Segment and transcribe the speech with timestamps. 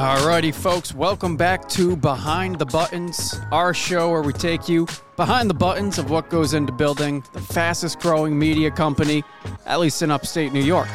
[0.00, 4.86] Alrighty, folks, welcome back to Behind the Buttons, our show where we take you
[5.16, 9.22] behind the buttons of what goes into building the fastest growing media company,
[9.66, 10.88] at least in upstate New York.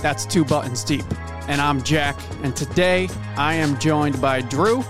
[0.00, 1.04] That's two buttons deep.
[1.48, 4.84] And I'm Jack, and today I am joined by Drew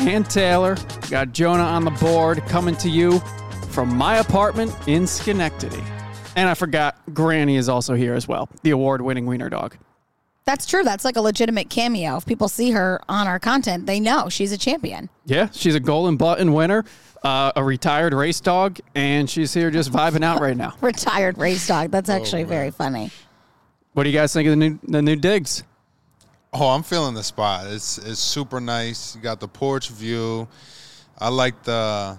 [0.00, 0.76] and Taylor.
[1.10, 3.20] Got Jonah on the board coming to you
[3.70, 5.84] from my apartment in Schenectady.
[6.34, 9.76] And I forgot, Granny is also here as well, the award winning wiener dog.
[10.48, 10.82] That's true.
[10.82, 12.16] That's like a legitimate cameo.
[12.16, 15.10] If people see her on our content, they know she's a champion.
[15.26, 16.86] Yeah, she's a golden button winner,
[17.22, 20.74] uh, a retired race dog, and she's here just vibing out right now.
[20.80, 21.90] Retired race dog.
[21.90, 23.10] That's actually very funny.
[23.92, 25.64] What do you guys think of the new the new digs?
[26.54, 27.66] Oh, I'm feeling the spot.
[27.66, 29.14] It's it's super nice.
[29.14, 30.48] You got the porch view.
[31.18, 32.18] I like the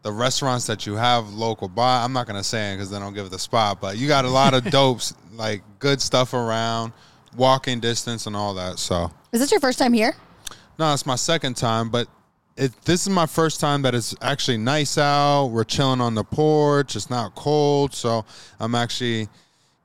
[0.00, 2.04] the restaurants that you have local by.
[2.04, 3.82] I'm not gonna say it because then I'll give it the spot.
[3.82, 6.94] But you got a lot of dopes, like good stuff around,
[7.36, 8.78] walking distance and all that.
[8.78, 10.14] So Is this your first time here?
[10.78, 12.08] no, it's my second time, but
[12.56, 15.46] it this is my first time that it's actually nice out.
[15.46, 16.94] We're chilling on the porch.
[16.96, 18.24] It's not cold, so
[18.60, 19.28] I'm actually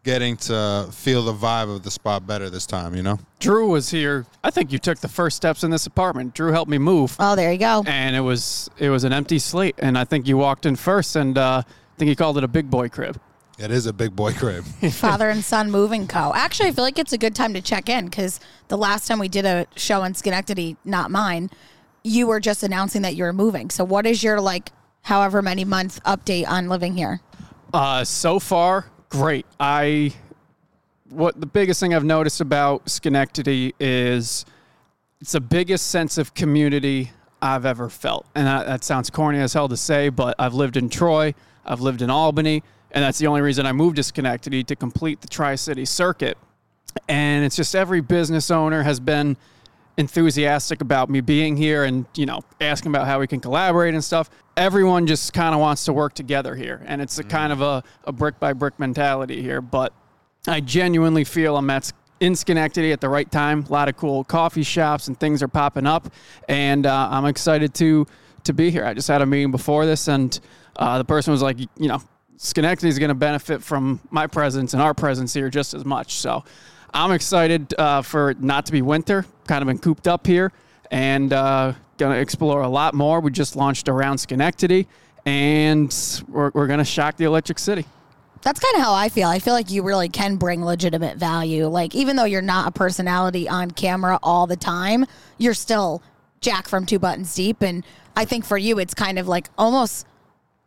[0.03, 2.95] getting to feel the vibe of the spot better this time.
[2.95, 3.19] You know.
[3.39, 4.25] Drew was here.
[4.43, 6.33] I think you took the first steps in this apartment.
[6.35, 7.83] Drew helped me move, Oh, there you go.
[7.87, 9.75] and it was it was an empty slate.
[9.79, 12.47] And I think you walked in first, and uh, I think he called it a
[12.47, 13.19] big boy crib.
[13.59, 14.63] It is a big boy crib.
[14.93, 16.31] Father and Son Moving Co.
[16.33, 19.19] Actually, I feel like it's a good time to check in because the last time
[19.19, 21.49] we did a show in Schenectady, not mine,
[22.01, 23.69] you were just announcing that you were moving.
[23.69, 24.71] So, what is your like,
[25.01, 27.19] however many month update on living here?
[27.73, 29.45] Uh, so far, great.
[29.59, 30.13] I
[31.09, 34.45] what the biggest thing I've noticed about Schenectady is
[35.19, 39.51] it's the biggest sense of community I've ever felt, and that, that sounds corny as
[39.51, 41.33] hell to say, but I've lived in Troy,
[41.65, 45.21] I've lived in Albany, and that's the only reason I moved to Schenectady to complete
[45.21, 46.37] the Tri City circuit.
[47.07, 49.37] And it's just every business owner has been
[49.99, 54.03] enthusiastic about me being here and you know asking about how we can collaborate and
[54.03, 54.29] stuff.
[54.55, 56.81] Everyone just kind of wants to work together here.
[56.85, 59.61] And it's a kind of a, a brick by brick mentality here.
[59.61, 59.93] But
[60.47, 61.91] i genuinely feel i'm at
[62.21, 63.65] in schenectady at the right time.
[63.69, 66.11] A lot of cool coffee shops and things are popping up.
[66.47, 68.07] And uh, i'm excited to
[68.45, 68.85] to be here.
[68.85, 70.39] I just had a meeting before this and
[70.77, 72.01] uh, the person was like you know
[72.41, 76.13] schenectady is going to benefit from my presence and our presence here just as much
[76.13, 76.43] so
[76.93, 79.25] I'm excited uh, for it not to be winter.
[79.47, 80.51] Kind of been cooped up here
[80.91, 83.19] and uh, going to explore a lot more.
[83.19, 84.87] We just launched around Schenectady
[85.25, 85.93] and
[86.27, 87.85] we're, we're going to shock the Electric City.
[88.41, 89.27] That's kind of how I feel.
[89.27, 91.67] I feel like you really can bring legitimate value.
[91.67, 95.05] Like, even though you're not a personality on camera all the time,
[95.37, 96.01] you're still
[96.39, 97.61] Jack from Two Buttons Deep.
[97.61, 97.85] And
[98.15, 100.07] I think for you, it's kind of like almost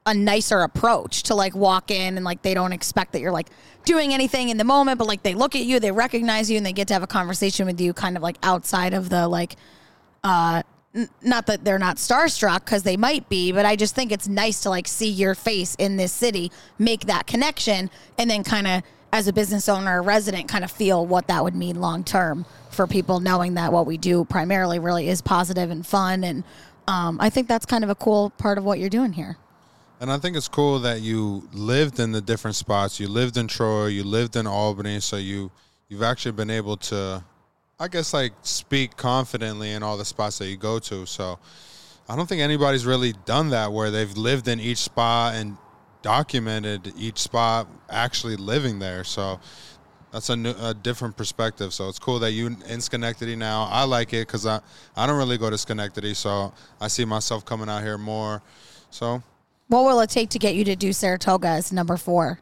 [0.04, 3.48] a nicer approach to like walk in and like they don't expect that you're like
[3.84, 6.66] doing anything in the moment, but like they look at you, they recognize you, and
[6.66, 9.56] they get to have a conversation with you kind of like outside of the like,
[10.24, 10.62] uh,
[10.94, 14.28] n- not that they're not starstruck because they might be, but I just think it's
[14.28, 18.66] nice to like see your face in this city, make that connection, and then kind
[18.66, 22.02] of as a business owner or resident, kind of feel what that would mean long
[22.02, 26.24] term for people knowing that what we do primarily really is positive and fun.
[26.24, 26.44] And
[26.88, 29.36] um, I think that's kind of a cool part of what you're doing here.
[30.02, 32.98] And I think it's cool that you lived in the different spots.
[32.98, 35.52] You lived in Troy, you lived in Albany, so you
[35.88, 37.22] you've actually been able to
[37.78, 41.06] I guess like speak confidently in all the spots that you go to.
[41.06, 41.38] So
[42.08, 45.56] I don't think anybody's really done that where they've lived in each spot and
[46.02, 49.04] documented each spot actually living there.
[49.04, 49.38] So
[50.10, 51.72] that's a, new, a different perspective.
[51.72, 53.68] So it's cool that you in Schenectady now.
[53.70, 54.62] I like it because I,
[54.96, 58.42] I don't really go to Schenectady, so I see myself coming out here more.
[58.90, 59.22] So
[59.72, 62.40] What will it take to get you to do Saratoga as number four?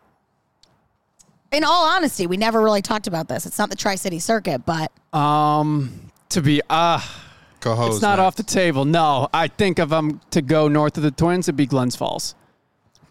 [1.52, 3.46] In all honesty, we never really talked about this.
[3.46, 7.00] It's not the Tri City Circuit, but Um, to be, uh,
[7.60, 7.92] co-host.
[7.94, 8.26] it's not next.
[8.26, 8.84] off the table.
[8.84, 12.34] No, I think if I'm to go north of the Twins, it'd be Glens Falls.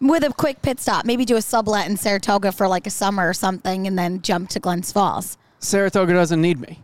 [0.02, 3.26] with a quick pit stop, maybe do a sublet in Saratoga for like a summer
[3.26, 5.38] or something, and then jump to Glens Falls.
[5.60, 6.82] Saratoga doesn't need me.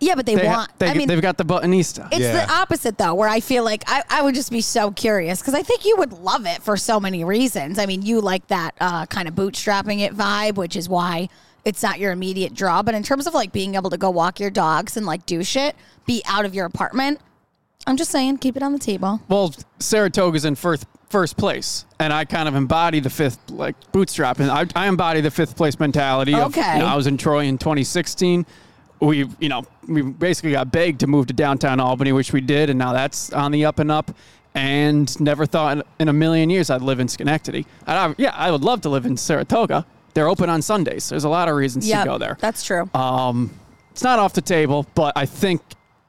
[0.00, 0.78] Yeah, but they, They ha- want.
[0.78, 2.06] they, I mean, they've got the Buttonista.
[2.12, 2.46] It's Yeah.
[2.46, 5.54] the opposite though, where I feel like I, I would just be so curious because
[5.54, 7.78] I think you would love it for so many reasons.
[7.80, 11.28] I mean, you like that uh, kind of bootstrapping it vibe, which is why
[11.64, 12.82] it's not your immediate draw.
[12.82, 15.42] But in terms of like being able to go walk your dogs and like do
[15.42, 15.74] shit,
[16.06, 17.18] be out of your apartment,
[17.86, 19.20] I'm just saying, keep it on the table.
[19.28, 24.38] Well, Saratoga's in first first place, and I kind of embody the fifth like bootstrap,
[24.40, 26.34] and I, I embody the fifth place mentality.
[26.34, 26.74] Of, Okay.
[26.74, 28.44] you know, I was in Troy in 2016.
[29.00, 32.68] We, you know, we basically got begged to move to downtown Albany, which we did,
[32.70, 34.10] and now that's on the up and up.
[34.54, 37.64] And never thought in, a million years I'd live in Schenectady.
[37.86, 39.86] I, yeah, I would love to live in Saratoga.
[40.14, 41.08] They're open on Sundays.
[41.08, 42.36] There's a lot of reasons Yeah, to go there.
[42.40, 42.90] that's true.
[42.92, 43.50] Um,
[43.92, 45.60] it's not off the table, but I think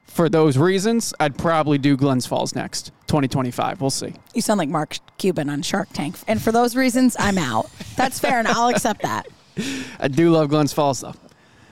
[0.06, 3.80] for those reasons, I'd probably do Glens Falls next, 2025.
[3.80, 4.14] We'll see.
[4.34, 6.16] You sound like Mark Cuban on Shark Tank.
[6.26, 7.70] And for those reasons, I'm out.
[7.94, 9.28] That's fair, and I'll accept that.
[10.00, 11.14] I do love Glens Falls though.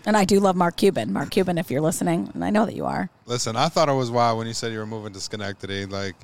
[0.09, 1.13] And I do love Mark Cuban.
[1.13, 3.11] Mark Cuban, if you're listening, and I know that you are.
[3.27, 5.85] Listen, I thought it was wild when you said you were moving to Schenectady.
[5.85, 6.17] Like,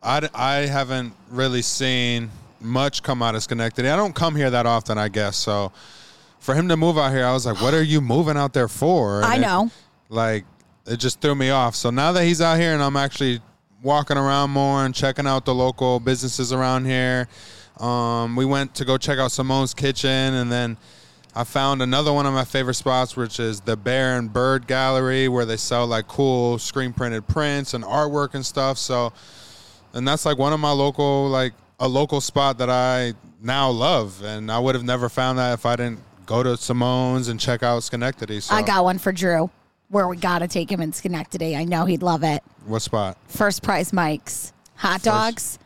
[0.00, 3.88] I, I haven't really seen much come out of Schenectady.
[3.88, 5.36] I don't come here that often, I guess.
[5.36, 5.72] So
[6.38, 8.68] for him to move out here, I was like, what are you moving out there
[8.68, 9.16] for?
[9.16, 9.68] And I it- know.
[10.10, 10.44] like,
[10.86, 11.74] it just threw me off.
[11.74, 13.40] So now that he's out here and I'm actually
[13.82, 17.26] walking around more and checking out the local businesses around here,
[17.80, 20.76] um, we went to go check out Simone's Kitchen and then.
[21.36, 25.26] I found another one of my favorite spots, which is the Bear and Bird Gallery,
[25.28, 28.78] where they sell like cool screen printed prints and artwork and stuff.
[28.78, 29.12] So,
[29.92, 34.22] and that's like one of my local, like a local spot that I now love,
[34.22, 37.62] and I would have never found that if I didn't go to Simone's and check
[37.64, 38.38] out Schenectady.
[38.40, 39.50] So, I got one for Drew
[39.88, 41.54] where we got to take him in Schenectady.
[41.56, 42.42] I know he'd love it.
[42.66, 43.18] what spot?
[43.28, 45.58] First prize Mike's hot dogs.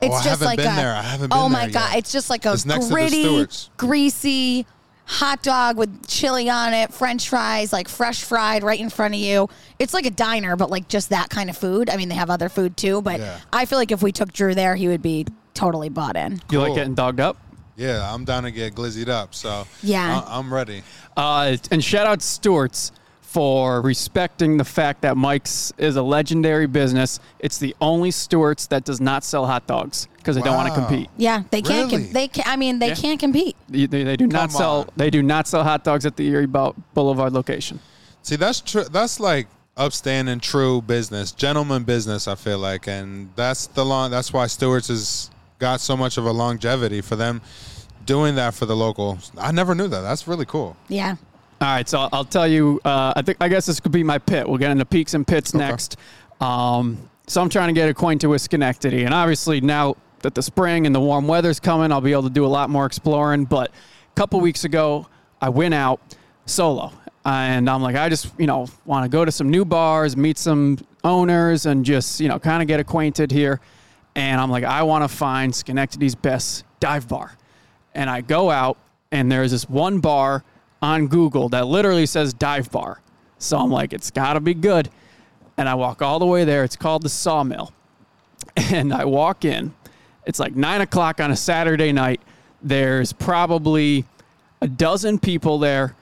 [0.00, 0.94] It's Oh, I just haven't like been a, there.
[0.94, 1.90] I haven't Oh been my there god!
[1.90, 1.98] yet.
[1.98, 3.46] It's just like a It's next to the gritty,
[3.76, 4.66] greasy
[5.06, 9.20] hot dog with chili on it, French fries, like fresh fried right in front of
[9.20, 9.48] you.
[9.78, 11.90] It's like a diner, but like just that kind of food.
[11.90, 13.38] I mean, they have other food too, but Yeah.
[13.52, 16.40] I feel like if we took Drew there, he would be totally bought in.
[16.50, 16.76] You like Cool.
[16.76, 17.36] getting dogged up?
[17.76, 19.34] Yeah, I'm down to get glizzied up.
[19.34, 20.22] So Yeah.
[20.26, 20.82] I- I'm ready.
[21.16, 22.92] Uh, and shout out Stewart's
[23.32, 27.18] for respecting the fact that Mike's is a legendary business.
[27.38, 30.78] It's the only Stewart's that does not sell hot dogs because they don't want to
[30.78, 30.86] Wow.
[30.86, 31.08] compete.
[31.16, 31.90] Yeah, they can't.
[31.90, 32.12] com- Really?
[32.12, 32.44] they can.
[32.46, 32.94] I mean, they Yeah.
[32.94, 33.56] can't compete.
[33.70, 34.76] They, they, they do not Come sell.
[34.80, 34.88] on.
[34.96, 37.80] They do not sell hot dogs at the Erie Bou- Boulevard location.
[38.22, 38.84] See, that's true.
[38.84, 39.48] That's like
[39.78, 42.28] upstanding, true business, gentleman business.
[42.28, 44.10] I feel like, and that's the long.
[44.10, 47.40] That's why Stewart's has got so much of a longevity for them
[48.04, 49.16] doing that for the local.
[49.38, 50.02] I never knew that.
[50.02, 50.76] That's really cool.
[50.88, 51.16] Yeah.
[51.62, 52.80] All right, so I'll, tell you.
[52.84, 54.48] Uh, I think I guess this could be my pit.
[54.48, 55.96] We'll get into peaks and pits next.
[56.40, 60.86] Um, so I'm trying to get acquainted with Schenectady, and obviously now that the spring
[60.86, 63.44] and the warm weather's coming, I'll be able to do a lot more exploring.
[63.44, 65.06] But a couple weeks ago,
[65.40, 66.00] I went out
[66.46, 66.92] solo,
[67.24, 70.38] and I'm like, I just you know want to go to some new bars, meet
[70.38, 73.60] some owners, and just you know kind of get acquainted here.
[74.16, 77.36] And I'm like, I want to find Schenectady's best dive bar
[77.94, 78.76] and I go out
[79.12, 80.42] and there's this one bar
[80.82, 83.00] on Google that literally says dive bar.
[83.38, 84.90] So I'm like, it's got to be good.
[85.56, 86.64] And I walk all the way there.
[86.64, 87.72] It's called the Sawmill.
[88.56, 89.72] And I walk in.
[90.26, 92.20] It's like nine o'clock on a Saturday night.
[92.60, 94.04] There's probably
[94.60, 95.94] a dozen people there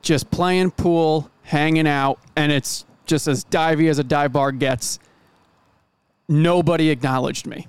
[0.00, 4.98] just playing pool, hanging out, and it's just as divey as a dive bar gets.
[6.28, 7.66] Nobody acknowledged me.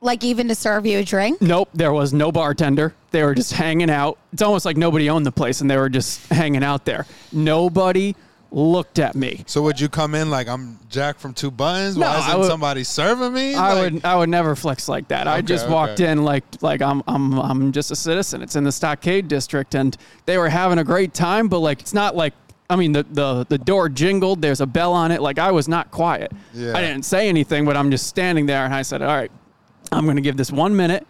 [0.00, 1.42] Like even to serve you a drink.
[1.42, 2.94] Nope, there was no bartender.
[3.10, 4.16] They were just hanging out.
[4.32, 7.04] It's almost like nobody owned the place and they were just hanging out there.
[7.32, 8.14] Nobody
[8.52, 9.42] looked at me.
[9.46, 11.96] So would you come in like I'm Jack from Two Buttons?
[11.96, 13.54] No, Why isn't would- somebody serving me?
[13.56, 15.26] I Like- would I would never flex like that.
[15.26, 16.10] I just walked okay.
[16.12, 18.40] in like like I'm I'm I'm just a citizen.
[18.40, 19.96] It's in the Stockade district and
[20.26, 22.34] they were having a great time, but like it's not like
[22.70, 25.20] I mean the the the door jingled, there's a bell on it.
[25.22, 26.30] Like I was not quiet.
[26.54, 26.76] Yeah.
[26.76, 29.30] I didn't say anything, but I'm just standing there and I said, "All right,
[29.92, 31.06] I'm going to give this 1 minute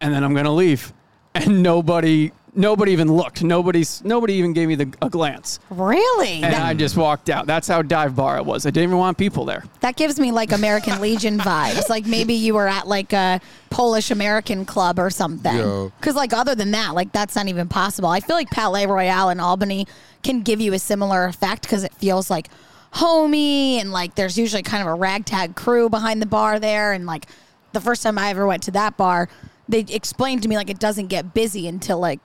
[0.00, 0.92] and then I'm going to leave."
[1.34, 3.42] And nobody nobody even looked.
[3.44, 5.60] Nobody's nobody even gave me the, a glance.
[5.70, 6.42] Really?
[6.42, 7.46] And That, I just walked out.
[7.46, 8.66] That's how dive bar it was.
[8.66, 9.64] I didn't even want people there.
[9.80, 11.88] that gives me like American Legion vibes.
[11.88, 15.92] Like maybe you were at like a Polish American club or something.
[16.00, 18.08] Because like other than that, like that's not even possible.
[18.08, 19.86] I feel like Palais Royale in Albany
[20.22, 22.48] can give you a similar effect because it feels like
[22.92, 26.92] homey and like there's usually kind of a ragtag crew behind the bar there.
[26.92, 27.26] And like
[27.76, 29.28] the first time I ever went to that bar,
[29.68, 32.20] they explained to me like it doesn't get busy until like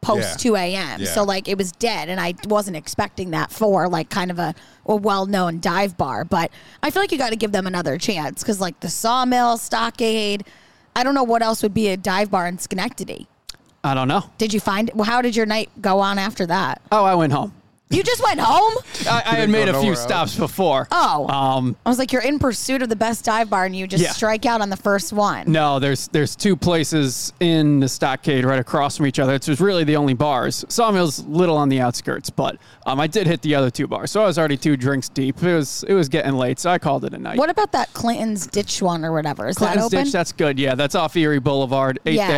[0.00, 0.50] post Yeah.
[0.50, 1.00] 2 a.m.
[1.00, 1.06] Yeah.
[1.08, 4.54] So like it was dead and I wasn't expecting that for like kind of a,
[4.86, 6.24] a well-known dive bar.
[6.24, 6.50] But
[6.82, 10.44] I feel like you got to give them another chance because like the Sawmill, Stockade,
[10.94, 13.26] I don't know what else would be a dive bar in Schenectady.
[13.82, 14.30] I don't know.
[14.38, 14.90] Did you find?
[14.94, 16.80] Well, how did your night go on after that?
[16.92, 17.52] Oh, I went home.
[17.90, 18.72] You just went home?
[19.08, 20.02] I, I had made a few nowhere else?
[20.02, 20.88] stops before.
[20.90, 21.28] Oh.
[21.28, 24.02] Um, I was like, you're in pursuit of the best dive bar, and you just
[24.02, 24.10] Yeah.
[24.10, 25.52] strike out on the first one.
[25.52, 29.34] no, there's there's two places in the stockade right across from each other.
[29.34, 30.64] It's just really the only bars.
[30.68, 34.22] Sawmill's little on the outskirts, but um, I did hit the other two bars, so
[34.22, 35.40] I was already two drinks deep.
[35.42, 37.38] It was it was getting late, so I called it a night.
[37.38, 39.46] What about that Clinton's Ditch one or whatever?
[39.46, 40.04] Is Clinton's that open?
[40.06, 40.58] Ditch, that's good.
[40.58, 42.00] Yeah, that's off Erie Boulevard.
[42.06, 42.28] Ate Yeah.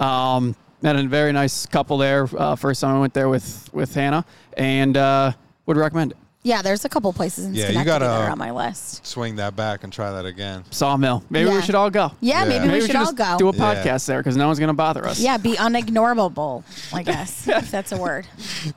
[0.00, 0.06] there.
[0.08, 2.28] Um, met a very nice couple there.
[2.36, 4.24] Uh, first time I went there with with Hannah,
[4.56, 5.32] and uh,
[5.66, 6.18] would recommend it.
[6.44, 9.04] Yeah, there's a couple places in Yeah, you Schenectady gotta- that are on my list.
[9.04, 10.64] Swing that back and try that again.
[10.70, 11.22] Sawmill.
[11.28, 12.12] Maybe we should all go.
[12.20, 12.48] Yeah, Yeah.
[12.48, 13.36] maybe, Maybe we should all just go.
[13.38, 13.74] do a Yeah.
[13.84, 15.18] podcast there because no one's going to bother us.
[15.18, 16.62] yeah, be unignorable,
[16.94, 18.26] I guess, if that's a word.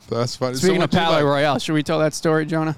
[0.09, 0.55] That's funny.
[0.55, 1.23] Speaking So of what'd you Palais like?
[1.31, 2.75] Royale, should we tell that story, Jonah?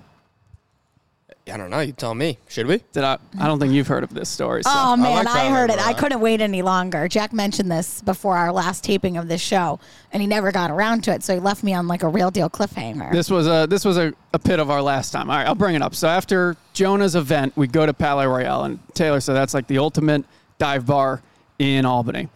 [1.51, 1.81] I don't know.
[1.81, 2.37] You tell me.
[2.47, 2.81] Should we?
[2.93, 3.17] Did I?
[3.37, 4.63] I don't think you've heard of this story.
[4.63, 4.69] So.
[4.73, 5.79] Oh man, like I, heard it.
[5.79, 7.09] I couldn't wait any longer.
[7.09, 9.79] Jack mentioned this before our last taping of this show,
[10.13, 12.31] and he never got around to it, so he left me on like a real
[12.31, 13.11] deal cliffhanger.
[13.11, 15.29] This was a this was a, a pit of our last time.
[15.29, 15.95] All right, I'll bring it up.
[15.95, 19.79] So after Jonah's event, we go to Palais Royale, and Taylor said that's like the
[19.79, 20.23] ultimate
[20.59, 21.21] dive bar
[21.59, 22.29] in Albany.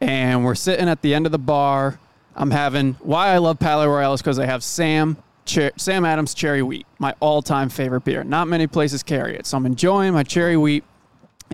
[0.00, 1.98] And we're sitting at the end of the bar.
[2.34, 6.34] I'm having why I love Palais Royale is because they have Sam Cher- Sam Adams
[6.34, 8.24] Cherry Wheat, my all-time favorite beer.
[8.24, 10.84] Not many places carry it, so I'm enjoying my Cherry Wheat.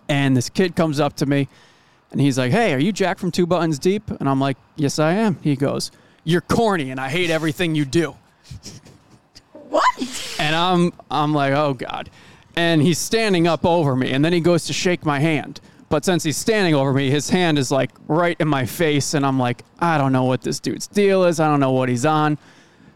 [0.08, 1.48] And this kid comes up to me,
[2.12, 4.98] and he's like, "Hey, are you Jack from Two Buttons Deep?" And I'm like, "Yes,
[4.98, 5.90] I am." He goes,
[6.24, 8.14] "You're corny, and I hate everything you do."
[9.68, 10.36] what?
[10.38, 12.10] And I'm I'm like, oh God.
[12.56, 15.60] And he's standing up over me, and then he goes to shake my hand.
[15.88, 19.24] But since he's standing over me, his hand is like right in my face, and
[19.26, 21.40] I'm like, I don't know what this dude's deal is.
[21.40, 22.38] I don't know what he's on.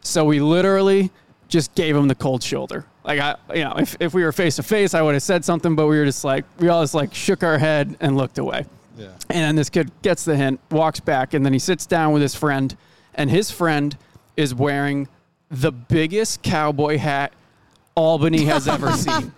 [0.05, 1.11] So we literally
[1.49, 2.85] just gave him the cold shoulder.
[3.05, 5.45] Like I, you know, if, if we were face to face, I would have said
[5.45, 8.39] something, but we were just like, we all just like shook our head and looked
[8.39, 8.67] away.
[8.97, 9.09] Yeah.
[9.29, 12.23] And then this kid gets the hint, walks back, and then he sits down with
[12.23, 12.77] his friend,
[13.15, 13.97] and his friend
[14.37, 15.09] is wearing
[15.51, 17.33] the biggest cowboy hat
[17.97, 19.33] Albany has ever seen.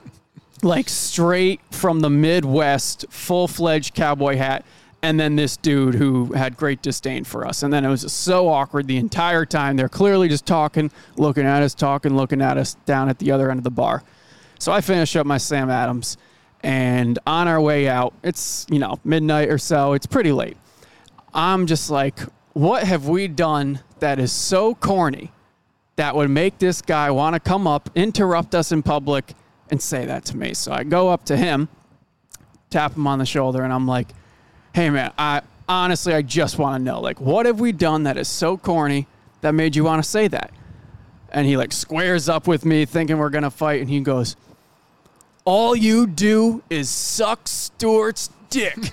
[0.63, 4.65] Like straight from the Midwest, full fledged cowboy hat.
[5.07, 7.63] And then this dude who had great disdain for us.
[7.63, 9.77] And then it was just so awkward the entire time.
[9.77, 13.49] They're clearly just talking, looking at us, talking, looking at us down at the other
[13.49, 14.03] end of the bar.
[14.59, 16.17] So I finish up my Sam Adams,
[16.61, 20.57] and on our way out, it's, you know, midnight or so, it's pretty late.
[21.33, 22.19] I'm just like,
[22.55, 25.31] what have we done that is so corny
[25.95, 29.35] that would make this guy want to come up, interrupt us in public,
[29.71, 30.53] and say that to me?
[30.53, 31.69] So I go up to him,
[32.71, 34.09] tap him on the shoulder, and I'm like,
[34.77, 38.19] hey, man, I honestly, I just want to know, like, what have we done that
[38.19, 39.07] is so corny
[39.41, 40.51] that made you want to say that?
[41.31, 44.37] And he like squares up with me, thinking we're gonna fight, and he goes,
[45.47, 48.77] "All you do is suck Stewart's dick."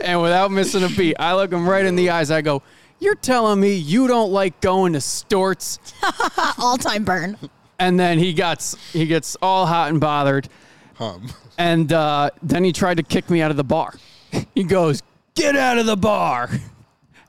[0.00, 2.32] and without missing a beat, I look him right in the eyes.
[2.32, 2.62] I go,
[2.98, 5.78] "You're telling me you don't like going to Stewart's?"
[6.58, 7.38] All time burn.
[7.78, 10.48] And then he gets he gets all hot and bothered,
[10.96, 11.28] Hum.
[11.58, 13.94] And uh, then he tried to kick me out of the bar.
[14.54, 15.00] He goes,
[15.34, 16.50] "Get out of the bar!"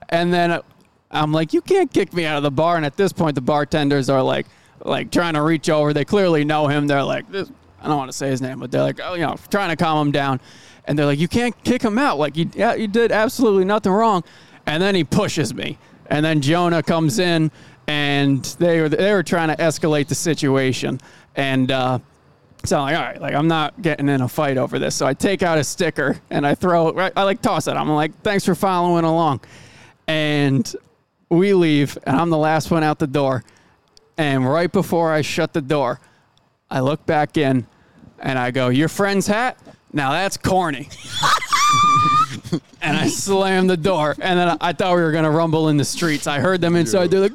[0.09, 0.61] And then uh,
[1.11, 3.41] I'm like, "You can't kick me out of the bar." And at this point, the
[3.41, 4.47] bartenders are like,
[4.83, 5.93] like trying to reach over.
[5.93, 6.87] They clearly know him.
[6.87, 7.51] They're like, this,
[7.81, 9.75] I don't want to say his name, but they're like, oh, you know, trying to
[9.75, 10.39] calm him down.
[10.85, 12.17] And they're like, "You can't kick him out.
[12.17, 14.23] Like, you, yeah, you did absolutely nothing wrong."
[14.65, 15.77] And then he pushes me,
[16.07, 17.51] and then Jonah comes in,
[17.87, 20.99] and they were they were trying to escalate the situation,
[21.35, 21.71] and.
[21.71, 21.99] uh
[22.67, 24.95] so I'm like, all right, like I'm not getting in a fight over this.
[24.95, 26.95] So I take out a sticker and I throw it.
[26.95, 27.71] Right, I like toss it.
[27.73, 29.41] I'm like, thanks for following along,
[30.07, 30.75] and
[31.29, 33.43] we leave, and I'm the last one out the door.
[34.17, 35.99] And right before I shut the door,
[36.69, 37.67] I look back in,
[38.19, 39.57] and I go, "Your friend's hat?
[39.91, 40.89] Now that's corny."
[42.81, 45.85] and I slammed the door, and then I thought we were gonna rumble in the
[45.85, 46.27] streets.
[46.27, 47.11] I heard them inside.
[47.11, 47.33] They're like,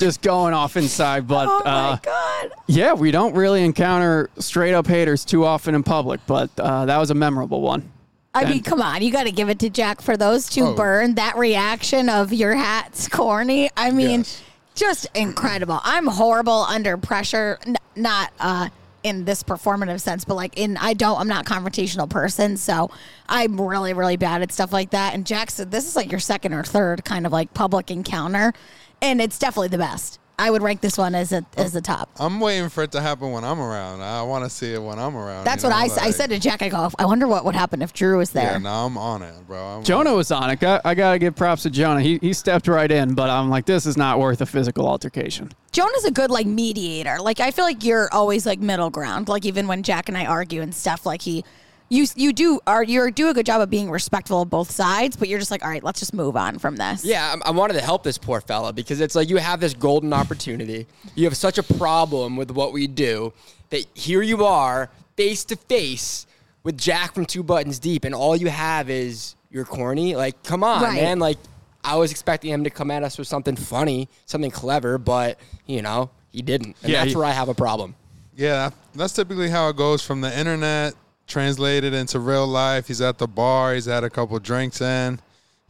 [0.00, 1.46] just going off inside, but.
[1.48, 2.50] Oh my uh, god.
[2.66, 6.98] yeah, we don't really encounter straight up haters too often in public, but uh, that
[6.98, 7.92] was a memorable one.
[8.32, 10.74] I mean, come on, you got to give it to Jack for those two Oh.
[10.74, 11.16] burn.
[11.16, 13.70] That reaction of your hat's corny.
[13.76, 14.42] I mean, Yes.
[14.76, 15.80] just incredible.
[15.82, 17.58] I'm horrible under pressure.
[17.66, 18.68] N- not uh,
[19.02, 21.18] in this performative sense, but like in I don't.
[21.18, 22.92] I'm not a confrontational person, so
[23.28, 25.12] I'm really, really bad at stuff like that.
[25.12, 28.52] And Jack said this is like your second or third kind of like public encounter,
[29.02, 30.18] and it's definitely the best.
[30.38, 32.08] I would rank this one as a as the top.
[32.18, 34.00] I'm waiting for it to happen when I'm around.
[34.00, 35.44] I want to see it when I'm around.
[35.44, 36.62] That's what know, I, s- I like- said to Jack.
[36.62, 38.52] I go, I wonder what would happen if Drew was there.
[38.52, 39.62] Yeah, no, I'm on it, bro.
[39.62, 40.62] I'm Jonah was on it.
[40.64, 42.00] I, I got to give props to Jonah.
[42.00, 45.52] He, he stepped right in, but I'm like, this is not worth a physical altercation.
[45.72, 47.18] Jonah's a good like mediator.
[47.20, 49.28] Like I feel like you're always like middle ground.
[49.28, 51.44] Like even when Jack and I argue and stuff, like he,
[51.90, 55.16] you you do are you do a good job of being respectful of both sides,
[55.16, 57.04] but you're just like, all right, let's just move on from this.
[57.04, 59.74] Yeah, I, I wanted to help this poor fella because it's like you have this
[59.74, 60.86] golden opportunity.
[61.16, 63.32] You have such a problem with what we do
[63.70, 66.26] that here you are face to face
[66.62, 70.14] with Jack from Two Buttons Deep, and all you have is you're corny.
[70.14, 70.94] Like, come on, Right.
[71.02, 71.18] man.
[71.18, 71.38] Like,
[71.82, 75.82] I was expecting him to come at us with something funny, something clever, but you
[75.82, 77.96] know he didn't, and Yeah, that's he- where I have a problem.
[78.36, 80.94] Yeah, that's typically how it goes from the internet
[81.30, 82.88] translated into real life.
[82.88, 83.74] He's at the bar.
[83.74, 85.18] He's had a couple drinks in.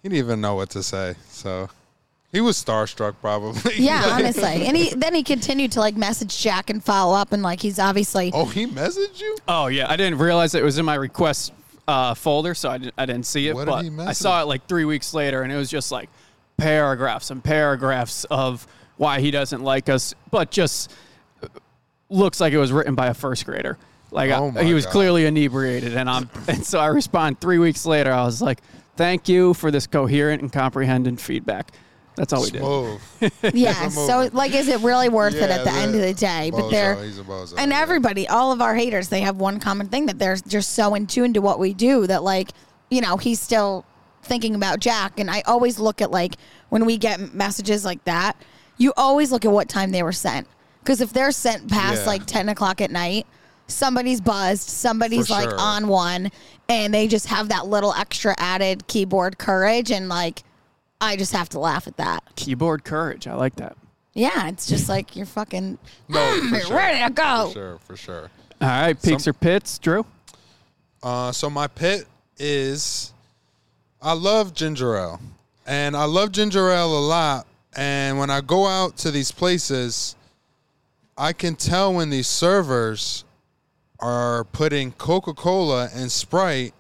[0.03, 1.15] He didn't even know what to say.
[1.29, 1.69] So
[2.33, 3.77] He was starstruck, probably.
[3.77, 4.67] Yeah, honestly.
[4.67, 7.79] And he then he continued to like message Jack and follow up, and like he's
[7.79, 9.37] obviously oh, he messaged you?
[9.47, 11.53] Oh yeah, I didn't realize it was in my request
[11.87, 13.55] uh, folder, so I didn't, I didn't see it.
[13.55, 15.93] What did but he I saw it like three weeks later, and it was just
[15.93, 16.09] like
[16.57, 20.93] paragraphs and paragraphs of why he doesn't like us, but just
[21.43, 21.49] uh,
[22.09, 23.77] looks like it was written by a first grader.
[24.11, 24.93] Like Oh I, he was God.
[24.93, 28.13] clearly inebriated, and I'm and so I respond three weeks later.
[28.13, 28.61] I was like,
[28.97, 31.73] "Thank you for this coherent and comprehending feedback."
[32.17, 32.61] That's all we did.
[32.61, 33.01] Smooth.
[33.55, 33.89] yeah.
[33.89, 36.51] So like, is it really worth it at the end of the day?
[36.51, 37.81] But bozo, they're he's a bozo, and yeah.
[37.81, 41.07] everybody, all of our haters, they have one common thing that they're just so in
[41.07, 42.51] tune to what we do that like,
[42.91, 43.87] you know, he's still
[44.23, 45.19] thinking about Jack.
[45.19, 46.35] And I always look at like
[46.69, 48.37] when we get messages like that,
[48.77, 50.47] you always look at what time they were sent.
[50.81, 52.07] Because if they're sent past Yeah.
[52.07, 53.27] like ten o'clock at night,
[53.71, 55.59] somebody's buzzed, somebody's For like sure.
[55.61, 56.31] on one,
[56.69, 60.43] and they just have that little extra added keyboard courage and like
[61.01, 62.23] I just have to laugh at that.
[62.37, 63.27] Keyboard courage.
[63.27, 63.77] I like that.
[64.13, 66.77] Yeah, it's just like you're fucking No, for you're sure.
[66.77, 67.47] ready to go.
[67.49, 68.31] For sure, for sure.
[68.61, 70.05] All right, peaks Some- or pits, Drew.
[71.03, 72.07] Uh, so my pit
[72.39, 73.13] is
[74.03, 75.21] I love ginger ale,
[75.67, 77.47] and I love ginger ale a lot.
[77.77, 80.17] And when I go out to these places,
[81.17, 83.25] I can tell when these servers
[84.01, 86.75] are putting Coca Cola and Sprite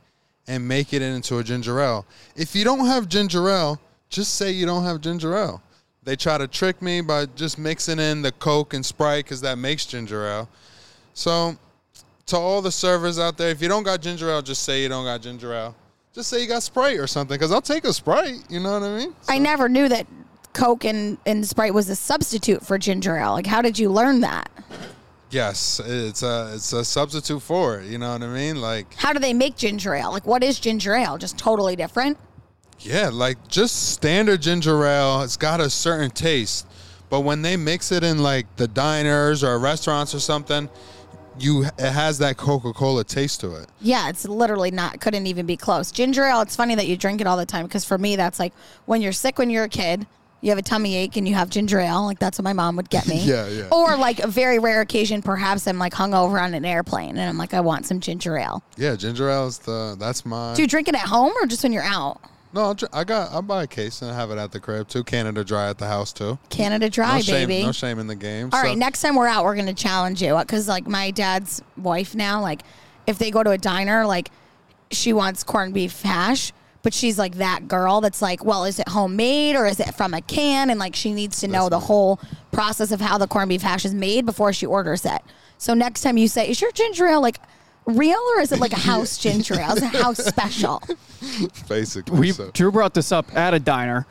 [0.46, 2.06] and make it into a ginger ale.
[2.36, 5.62] If you don't have ginger ale, just say you don't have ginger ale.
[6.02, 9.58] They try to trick me by just mixing in the Coke and Sprite because that
[9.58, 10.48] makes ginger ale.
[11.14, 11.56] So
[12.26, 14.88] to all the servers out there, if you don't got ginger ale, just say you
[14.88, 15.74] don't got ginger ale.
[16.12, 18.42] Just say you got Sprite or something, because I'll take a Sprite.
[18.48, 19.14] You know what I mean?
[19.28, 20.06] I never knew that
[20.52, 23.32] Coke and, and Sprite was a substitute for ginger ale.
[23.32, 24.50] Like, how did you learn that?
[25.30, 27.86] Yes, it's a it's a substitute for it.
[27.86, 28.60] You know what I mean?
[28.60, 30.10] Like How do they make ginger ale?
[30.10, 31.18] Like, what is ginger ale?
[31.18, 32.18] Just totally different?
[32.80, 35.22] yeah, like just standard ginger ale.
[35.22, 36.66] It's got a certain taste,
[37.10, 40.68] but when they mix it in like the diners or restaurants or something,
[41.38, 43.68] you it has that Coca Cola taste to it.
[43.80, 45.92] Yeah, it's literally not, couldn't even be close.
[45.92, 48.38] Ginger ale, it's funny that you drink it all the time because for me, that's
[48.38, 48.52] like
[48.86, 50.06] when you're sick when you're a kid,
[50.42, 52.04] you have a tummy ache and you have ginger ale.
[52.04, 53.20] Like, that's what my mom would get me.
[53.24, 53.68] Yeah, yeah.
[53.70, 57.36] Or like a very rare occasion, perhaps I'm like hungover on an airplane and I'm
[57.38, 58.62] like, I want some ginger ale.
[58.76, 60.54] Yeah, ginger ale is the that's my.
[60.54, 62.20] Do you drink it at home or just when you're out?
[62.52, 64.58] No, I'll dr- I got I buy a case and I have it at the
[64.58, 65.04] crib too.
[65.04, 66.36] Canada Dry at the house too.
[66.48, 67.64] Canada Dry, no shame, baby.
[67.64, 68.48] no shame in the game.
[68.52, 71.62] All So- right, next time we're out, we're gonna challenge you because like my dad's
[71.76, 72.62] wife now, like
[73.06, 74.30] if they go to a diner, like
[74.90, 78.88] she wants corned beef hash, but she's like that girl that's like, well, is it
[78.88, 80.70] homemade or is it from a can?
[80.70, 82.20] And like she needs to know the whole
[82.52, 85.20] process of how the corned beef hash is made before she orders it.
[85.58, 87.38] So next time you say, is your ginger ale like
[87.86, 89.76] real or is it like a house ginger ale?
[89.76, 90.82] Is it house special?
[91.68, 92.18] basically.
[92.18, 92.50] We so.
[92.52, 94.06] Drew brought this up at a diner,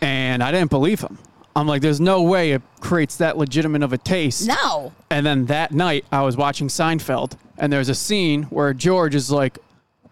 [0.00, 1.18] and I didn't believe him.
[1.56, 4.48] I'm like, there's no way it creates that legitimate of a taste.
[4.48, 4.92] No.
[5.10, 9.30] And then that night, I was watching Seinfeld, and there's a scene where George is
[9.30, 9.58] like,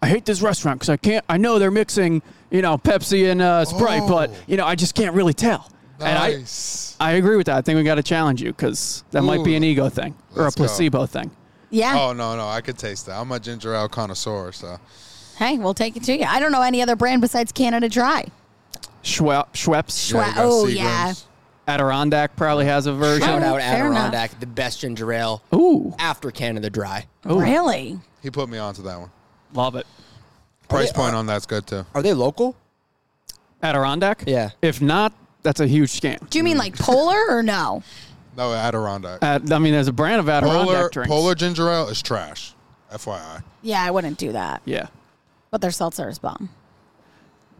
[0.03, 1.23] "I hate this restaurant because I can't.
[1.29, 4.35] I know they're mixing, you know, Pepsi and uh, Sprite, but Oh.
[4.47, 6.97] you know, I just can't really tell." And I, Nice.
[6.99, 7.57] I agree with that.
[7.57, 10.41] I think we got to challenge you because that might be an ego thing or
[10.41, 10.63] a Let's go.
[10.65, 11.31] placebo thing.
[11.69, 11.97] Yeah.
[11.99, 13.19] Oh no, no, I could taste that.
[13.19, 14.77] I'm a ginger ale connoisseur, so
[15.37, 16.25] Hey, we'll take it to you.
[16.25, 18.25] I don't know any other brand besides Canada Dry.
[19.03, 20.75] Schwe- Schweppes, Schwe- you got oh, Seagram's.
[20.75, 21.13] yeah.
[21.67, 23.25] Adirondack probably has a version.
[23.27, 23.97] Shout Oh, out fair enough.
[23.97, 27.05] Adirondack, the best ginger ale Ooh, after Canada Dry.
[27.29, 27.39] Ooh.
[27.39, 27.99] Really?
[28.21, 29.09] He put me onto that one.
[29.53, 29.85] Love it.
[30.69, 31.85] Price they- point on that's good too.
[31.93, 32.55] Are they local?
[33.61, 34.23] Adirondack.
[34.27, 34.49] Yeah.
[34.61, 36.29] If not, that's a huge scam.
[36.29, 37.83] Do you mean like polar or no?
[38.35, 39.19] No, Adirondack.
[39.21, 41.07] Uh, I mean, there's a brand of Adirondack Polar, drinks.
[41.07, 42.55] Polar ginger ale is trash.
[42.91, 43.43] FYI.
[43.61, 44.63] Yeah, I wouldn't do that.
[44.65, 44.87] Yeah.
[45.51, 46.49] But their seltzer is bomb.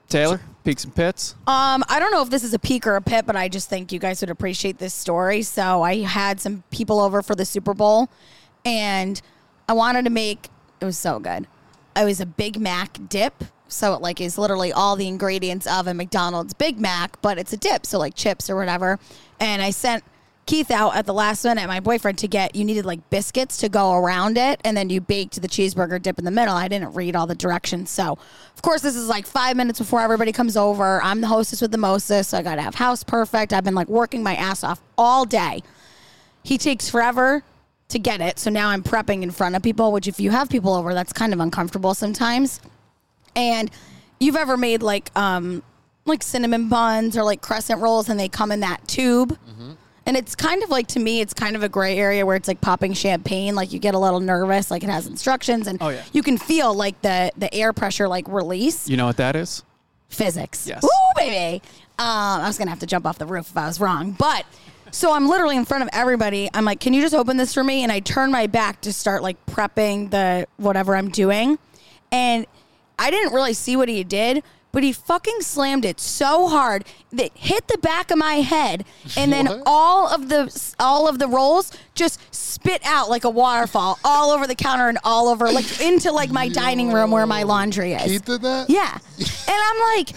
[0.09, 1.35] Taylor, peaks and pits.
[1.45, 3.69] Um, I don't know if this is a peak or a pit, but I just
[3.69, 5.43] think you guys would appreciate this story.
[5.43, 8.09] So I had some people over for the Super Bowl,
[8.65, 9.21] and
[9.69, 10.49] I wanted to make
[10.81, 11.47] it was so good.
[11.95, 13.43] It was a Big Mac dip.
[13.67, 17.53] So it like is literally all the ingredients of a McDonald's Big Mac, but it's
[17.53, 18.99] a dip, so like chips or whatever.
[19.39, 20.03] And I sent
[20.45, 23.69] Keith out at the last minute, my boyfriend, to get you needed like biscuits to
[23.69, 26.53] go around it, and then you baked the cheeseburger dip in the middle.
[26.53, 28.17] I didn't read all the directions, so
[28.55, 31.01] of course this is like five minutes before everybody comes over.
[31.01, 33.53] I'm the hostess with the mostess, so I got to have house perfect.
[33.53, 35.63] I've been like working my ass off all day.
[36.43, 37.43] He takes forever
[37.93, 39.91] to get it, so now I'm prepping in front of people.
[39.91, 42.59] Which, if you have people over, that's kind of uncomfortable sometimes.
[43.35, 43.71] And
[44.19, 45.63] you've ever made like um
[46.05, 49.37] like cinnamon buns or like crescent rolls and they come in that tube.
[50.05, 52.49] And it's kind of like to me, it's kind of a gray area where it's
[52.49, 53.55] like popping champagne.
[53.55, 56.03] Like you get a little nervous, like it has instructions, and Oh, yeah.
[56.11, 58.89] you can feel like the the air pressure like release.
[58.89, 59.63] You know what that is?
[60.09, 60.67] physics.
[60.67, 60.83] Yes.
[60.83, 61.61] Woo, baby.
[61.97, 64.45] Um, I was gonna have to jump off the roof if I was wrong, but
[64.93, 66.49] so I'm literally in front of everybody.
[66.53, 68.93] I'm like, "Can you just open this for me?" And I turn my back to
[68.93, 71.59] start like prepping the whatever I'm doing,
[72.11, 72.45] and
[72.97, 74.43] I didn't really see what he did.
[74.71, 79.31] But he fucking slammed it so hard that hit the back of my head, and
[79.31, 79.61] then What?
[79.67, 84.47] all of the all of the rolls just spit out like a waterfall all over
[84.47, 88.13] the counter and all over like into like my dining room where my laundry is.
[88.13, 88.67] Keith did that.
[88.67, 88.97] Yeah.
[89.19, 90.09] And I'm like,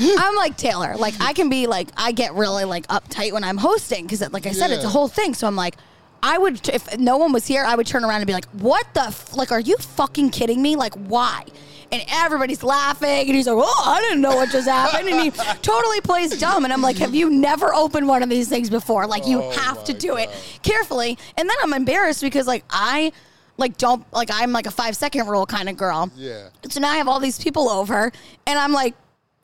[0.18, 0.96] I'm like Taylor.
[0.96, 4.46] Like I can be like I get really like uptight when I'm hosting because like
[4.46, 5.34] I said, it's a whole thing.
[5.34, 5.76] So I'm like.
[6.22, 8.86] I would, if no one was here, I would turn around and be like, "What
[8.92, 9.04] the?
[9.04, 10.76] F- like, are you fucking kidding me?
[10.76, 11.46] Like, why?"
[11.90, 15.30] And everybody's laughing, and he's like, "Oh, I didn't know what just happened," and he
[15.62, 16.64] totally plays dumb.
[16.64, 19.06] And I'm like, "Have you never opened one of these things before?
[19.06, 20.36] Like, you Oh have to my do it God.
[20.62, 23.12] carefully." And then I'm embarrassed because like I,
[23.56, 26.10] like don't like I'm like a five second rule kind of girl.
[26.16, 26.50] Yeah.
[26.68, 28.12] So now I have all these people over,
[28.46, 28.94] and I'm like,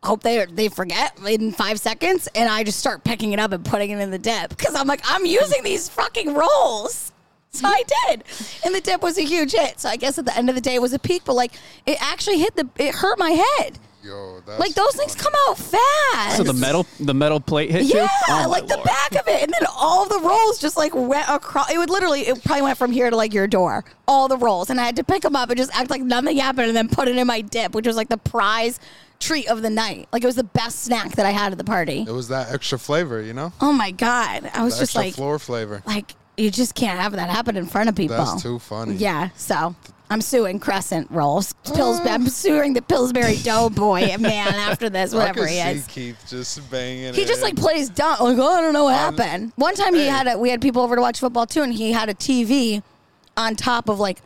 [0.02, 3.64] hope they they forget in five seconds, and I just start picking it up and
[3.64, 7.12] putting it in the dip because I'm like, I'm using these fucking rolls.
[7.50, 8.24] So I did,
[8.66, 9.80] and the dip was a huge hit.
[9.80, 11.52] So I guess at the end of the day, it was a peak, but like
[11.87, 13.78] it actually hit the, it hurt my head.
[14.04, 16.37] Yo, that's Like those things come out fast.
[16.37, 17.96] So the metal the metal plate hit you?
[18.00, 18.87] Yeah, Oh, like the Lord.
[18.87, 21.72] back of it, and then all the rolls just like went across.
[21.72, 23.85] It would literally, it probably went from here to like your door.
[24.06, 26.37] All the rolls, and I had to pick them up and just act like nothing
[26.37, 28.78] happened, and then put it in my dip, which was like the prize
[29.20, 30.09] treat of the night.
[30.12, 32.05] Like it was the best snack that I had at the party.
[32.07, 33.52] It was that extra flavor, you know.
[33.61, 35.83] Oh my god, I was The just extra like, floor flavor.
[35.87, 38.16] like you just can't have that happen in front of people.
[38.16, 38.94] That's too funny.
[38.96, 39.74] Yeah, so.
[40.09, 41.52] I'm suing Crescent Rolls.
[41.74, 45.87] Pills, I'm suing the Pillsbury Doughboy man after this, I whatever could he see is.
[45.88, 47.12] Keith just banging.
[47.12, 47.44] He it just in.
[47.46, 48.16] like plays dumb.
[48.20, 49.52] Like, oh, I don't know what Um, happened.
[49.57, 50.07] One time he hey.
[50.07, 52.85] had a, we had people over to watch football too, and he had a TV
[53.37, 54.20] on top of like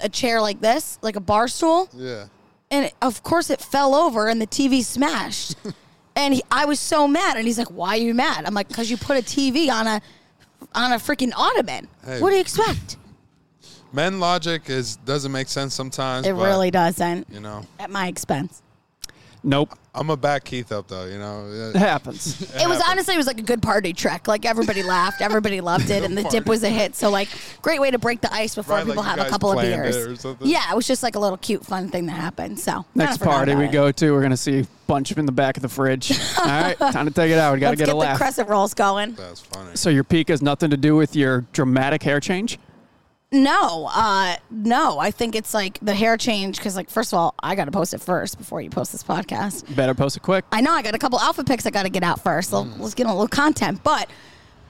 [0.00, 2.28] a chair like this, like a bar stool, Yeah.
[2.76, 5.56] And it, of course it fell over and the TV smashed.
[6.16, 8.68] and he, I was so mad, and he's like, "Why are you mad?" I'm like,
[8.72, 10.00] "Cause you put a TV on a
[10.74, 11.88] on a freaking ottoman.
[12.04, 12.20] Hey.
[12.20, 12.98] What do you expect?"
[13.92, 16.26] Men logic is doesn't make sense sometimes.
[16.26, 17.26] It but, really doesn't.
[17.30, 18.62] You know, At my expense.
[19.46, 19.78] Nope.
[19.94, 21.06] I'm a back Keith up though.
[21.06, 21.46] You know.
[21.74, 22.40] It happens.
[22.42, 22.82] It was happens.
[22.88, 24.26] honestly it was like a good party trick.
[24.26, 26.96] Like everybody laughed, everybody loved it, and the dip was a hit.
[26.96, 27.28] So like
[27.62, 29.96] great way to break the ice before Right, people you have a couple of beers.
[29.96, 30.36] it or?
[30.42, 32.58] Yeah, it was just like a little cute fun thing that happened.
[32.58, 33.72] So Next party we it.
[33.72, 36.10] go to, we're gonna see a bunch of in the back of the fridge.
[36.38, 37.54] All right, time to take it out.
[37.54, 38.18] We gotta Let's get, get, a the laugh.
[38.18, 39.14] crescent rolls going.
[39.14, 39.70] That's funny.
[39.76, 42.58] so your peak has nothing to do with your dramatic hair change.
[43.32, 44.98] No, uh, no.
[44.98, 47.72] I think it's like the hair change because, like, first of all, I got to
[47.72, 49.74] post it first before you post this podcast.
[49.74, 50.44] Better post it quick.
[50.52, 52.50] I know I got a couple alpha picks I got to get out first.
[52.50, 53.82] So let's get a little content.
[53.82, 54.08] But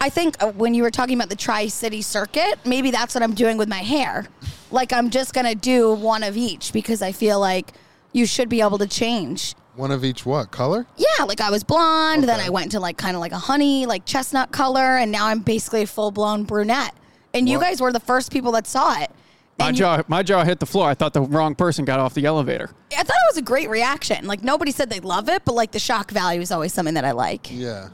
[0.01, 3.23] I think uh, when you were talking about the Tri City circuit, maybe that's what
[3.23, 4.27] I'm doing with my hair.
[4.71, 7.73] Like I'm just gonna do one of each because I feel like
[8.13, 9.55] you should be able to change.
[9.75, 10.87] One of each what color?
[10.97, 13.87] Yeah, like I was blonde, then I went to like kind of like a honey,
[13.87, 16.95] like chestnut color, and now I'm basically a full blown brunette.
[17.39, 17.65] And you What?
[17.69, 19.11] guys were the first people that saw it.
[19.59, 20.89] My And you- jaw, my jaw hit the floor.
[20.89, 22.71] I thought the wrong person got off the elevator.
[22.93, 24.27] I thought it was a great reaction.
[24.27, 27.05] Like nobody said they love it, but like the shock value is always something that
[27.05, 27.49] I like.
[27.51, 27.89] Yeah.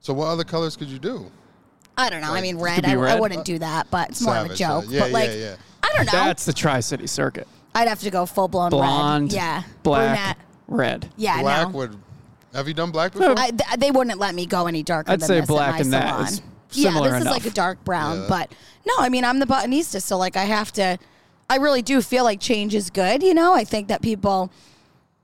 [0.00, 1.30] So what other colors could you do?
[1.96, 2.32] I don't know.
[2.32, 2.74] I mean, red.
[2.76, 3.20] could be I, I red.
[3.20, 4.84] wouldn't do that, but it's more of a Savage, joke.
[4.86, 5.56] uh, yeah, but like, yeah, yeah.
[5.84, 6.12] I don't know.
[6.12, 7.46] That's the Tri City Circuit.
[7.76, 9.36] I'd have to go full blown Blonde, red.
[9.36, 10.36] Yeah, black, brunette.
[11.04, 11.12] red.
[11.16, 11.74] Yeah, black no.
[11.78, 11.96] would.
[12.52, 13.34] Have you done black before?
[13.38, 15.78] I, th- they wouldn't let me go any darker I'd than say this black my
[15.78, 16.24] and that salon.
[16.26, 16.42] is
[16.76, 17.20] yeah, this enough.
[17.20, 18.26] is like a dark brown, Yeah.
[18.28, 18.52] but
[18.86, 20.98] no, I mean I'm the Buttonista, so like I have to.
[21.50, 23.22] I really do feel like change is good.
[23.22, 24.50] You know, I think that people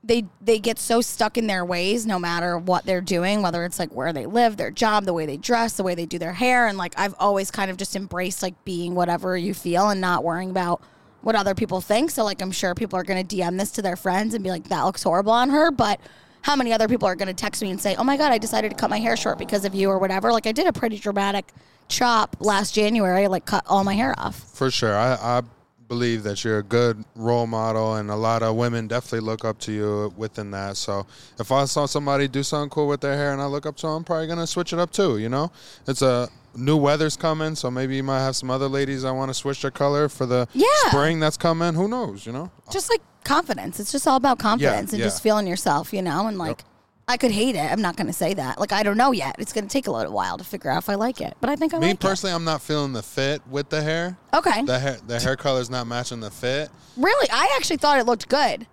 [0.05, 3.79] they they get so stuck in their ways no matter what they're doing whether it's
[3.79, 6.33] like where they live their job the way they dress the way they do their
[6.33, 10.01] hair and like i've always kind of just embraced like being whatever you feel and
[10.01, 10.81] not worrying about
[11.21, 13.83] what other people think so like i'm sure people are going to dm this to
[13.83, 16.01] their friends and be like that looks horrible on her but
[16.43, 18.39] how many other people are going to text me and say oh my god i
[18.39, 20.73] decided to cut my hair short because of you or whatever like i did a
[20.73, 21.53] pretty dramatic
[21.89, 24.97] chop last january like cut all my hair off For sure.
[24.97, 25.43] I, I
[25.91, 29.59] believe that you're a good role model, and a lot of women definitely look up
[29.59, 30.77] to you within that.
[30.77, 31.05] So
[31.41, 33.89] if I saw somebody do something cool with their hair and I look up to
[33.89, 35.19] them, I'm probably gonna switch it up too.
[35.19, 35.51] You know,
[35.89, 39.31] it's a new weather's coming, so maybe you might have some other ladies that want
[39.31, 40.67] to switch their color for the Yeah.
[40.89, 41.75] spring that's coming.
[41.75, 42.27] Who knows?
[42.27, 42.51] You know.
[42.73, 43.79] just like confidence.
[43.81, 45.07] It's just all about confidence and yeah.
[45.07, 46.27] just feeling yourself, you know.
[46.27, 46.65] And like,
[47.09, 47.71] I could hate it.
[47.73, 48.59] I'm not going to say that.
[48.61, 49.35] Like, I don't know yet.
[49.39, 51.51] It's going to take a little while to figure out if I like it, but
[51.51, 54.17] I think I Me like personally, I'm not feeling the fit with the hair.
[54.33, 56.71] Okay, The hair, the hair color's not matching the fit.
[56.97, 58.67] really, I actually thought it looked good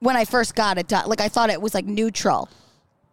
[0.00, 1.08] when I first got it done.
[1.08, 2.48] Like, I thought it was like neutral.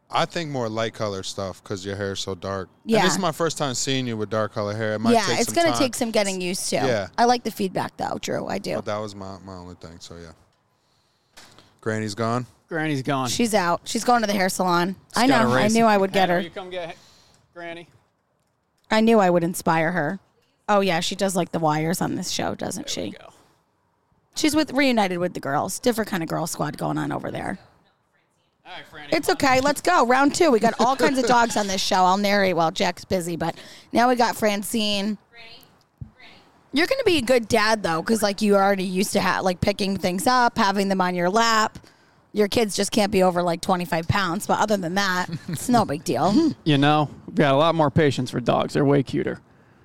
[0.09, 2.69] I think more light color stuff because your hair is so dark.
[2.85, 2.97] Yeah.
[2.97, 4.93] And this is my first time seeing you with dark color hair.
[4.93, 6.75] It might yeah, take it's some going to time, take some getting used to.
[6.75, 7.07] Yeah.
[7.17, 8.47] I like the feedback though, Drew.
[8.47, 8.75] I do.
[8.75, 9.97] But that was my, my only thing.
[9.99, 10.31] So yeah.
[11.81, 12.45] Granny's gone.
[12.67, 13.29] Granny's gone.
[13.29, 13.81] She's out.
[13.85, 14.95] She's going to the hair salon.
[15.15, 15.51] I know.
[15.51, 16.39] I knew I would get Hannah, her.
[16.39, 16.95] You come get
[17.53, 17.87] Granny.
[18.89, 20.19] I knew I would inspire her.
[20.67, 23.17] Oh yeah, she does like the wires on this show, doesn't There we she?
[23.17, 23.29] go.
[24.35, 25.79] She's with reunited with the girls.
[25.79, 27.59] Different kind of girl squad going on over there.
[28.65, 29.15] All right, Franny.
[29.15, 29.61] It's okay.
[29.61, 30.07] Let's go.
[30.07, 30.49] Round two.
[30.51, 31.97] We got all kinds of dogs on this show.
[31.97, 33.55] I'll narrate while Jack's busy, but
[33.93, 35.17] now we got Francine.
[36.73, 39.45] You're going to be a good dad though, because like you already used to have
[39.45, 41.77] like picking things up, having them on your lap.
[42.33, 45.85] Your kids just can't be over like 25 pounds, but other than that, it's no
[45.85, 46.33] big deal.
[46.65, 48.73] You know, we got a lot more patience for dogs.
[48.73, 49.39] They're way cuter,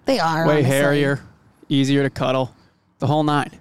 [0.07, 0.63] They are way honestly.
[0.65, 1.21] hairier,
[1.69, 2.53] easier to cuddle,
[2.99, 3.53] the whole nine.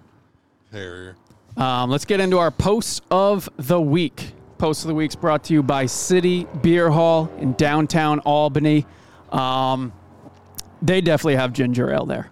[0.71, 1.15] Harrier.
[1.55, 4.31] Um, let's get into our post of the week.
[4.59, 8.85] Post of the week's brought to you by City Beer Hall in downtown Albany.
[9.31, 9.93] Um,
[10.81, 12.29] they definitely have ginger ale there.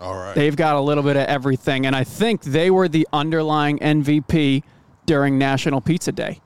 [0.00, 0.34] All right.
[0.34, 4.64] They've got a little bit of everything, and I think they were the underlying MVP
[5.06, 6.40] during National Pizza Day.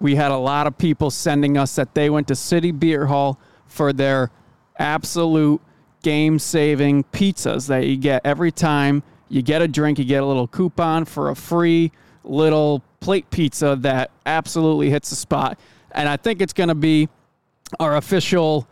[0.00, 3.38] We had a lot of people sending us that they went to City Beer Hall
[3.66, 4.30] for their
[4.78, 5.60] absolute
[6.02, 10.26] game saving pizzas that you get every time you get a drink, you get a
[10.26, 11.92] little coupon for a free
[12.24, 15.58] little plate pizza that absolutely hits the spot.
[15.92, 17.08] And I think it's going to be
[17.80, 18.68] our official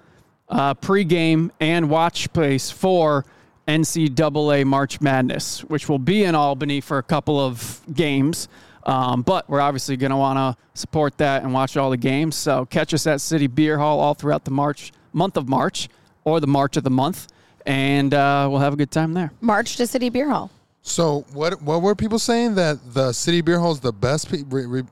[0.49, 3.25] uh, pregame and watch place for
[3.67, 8.49] NCAA March Madness, which will be in Albany for a couple of games.
[8.85, 12.37] Um, but we're obviously going to want to support that and watch all the games.
[12.37, 15.89] So catch us at City Beer Hall all throughout the March month of March
[16.25, 17.29] or the March of the month,
[17.65, 19.31] and uh, we'll have a good time there.
[19.41, 20.51] March to City Beer Hall.
[20.87, 21.61] So what?
[21.63, 24.31] What were people saying that the City Beer Hall is the best?
[24.31, 24.83] Pe- re- re-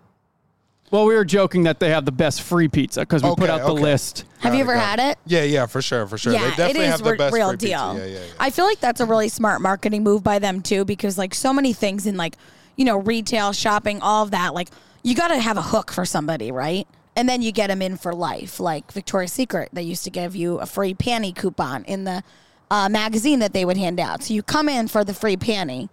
[0.90, 3.60] Well, we were joking that they have the best free pizza because we put out
[3.60, 3.82] the okay.
[3.82, 4.24] list.
[4.40, 5.18] Have you Got it, ever had it?
[5.26, 6.32] yeah, yeah, for sure, for sure.
[6.32, 7.68] Yeah, they definitely it is have the re- best real deal.
[7.70, 8.20] Yeah, yeah, yeah.
[8.40, 11.52] I feel like that's a really smart marketing move by them too, because like so
[11.52, 12.36] many things in like
[12.76, 14.70] you know retail, shopping, all of that, like
[15.02, 16.88] you got to have a hook for somebody, right?
[17.16, 18.58] And then you get them in for life.
[18.58, 22.22] Like Victoria's Secret, they used to give you a free panty coupon in the
[22.72, 24.22] uh, magazine that they would hand out.
[24.22, 25.90] So you come in for the free panty,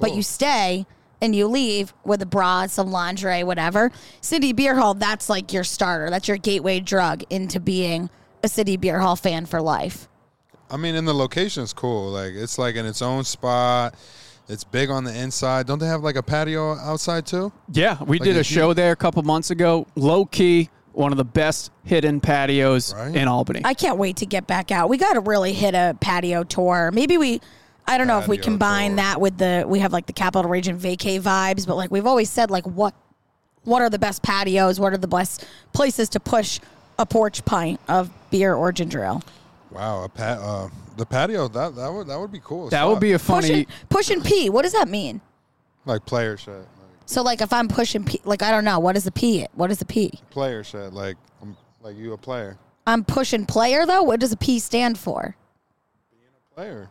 [0.00, 0.16] but Cool.
[0.16, 0.86] you stay
[1.20, 3.92] and you leave with a bra, some lingerie, whatever.
[4.22, 6.08] City Beer Hall, that's like your starter.
[6.08, 8.08] That's your gateway drug into being
[8.42, 10.08] a City Beer Hall fan for life.
[10.70, 12.10] I mean, and the location is cool.
[12.10, 13.94] Like it's like in its own spot.
[14.48, 15.66] It's big on the inside.
[15.66, 17.52] Don't they have like a patio outside too?
[17.70, 19.86] Yeah, we did a a show there a couple months ago.
[19.96, 23.14] Low key, one of the best hidden patios Right.
[23.14, 23.62] in Albany.
[23.64, 24.88] I can't wait to get back out.
[24.88, 26.90] We got to really hit a patio tour.
[26.92, 27.40] Maybe we,
[27.86, 28.96] I don't know if we combine tour.
[28.96, 32.30] that with the, we have like the Capital Region vacay vibes, but like we've always
[32.30, 32.94] said, like what,
[33.64, 34.78] what are the best patios?
[34.80, 36.60] What are the best places to push
[36.98, 39.22] a porch pint of beer or ginger ale?
[39.70, 40.38] Wow, a pat.
[40.38, 42.66] Uh, the patio that that would that would be cool.
[42.66, 43.64] as that would be a funny.
[43.64, 44.50] Pushing, pushing P.
[44.50, 45.20] What does that mean?
[45.86, 46.66] like player shit.
[47.02, 49.46] Like So like if I'm pushing P, like I don't know, what is the P?
[49.54, 50.20] What is the P?
[50.30, 50.92] player shit.
[50.92, 52.58] Like um, like you a player.
[52.86, 54.02] I'm pushing player though.
[54.02, 55.36] What does a P stand for?
[56.10, 56.88] Being a player.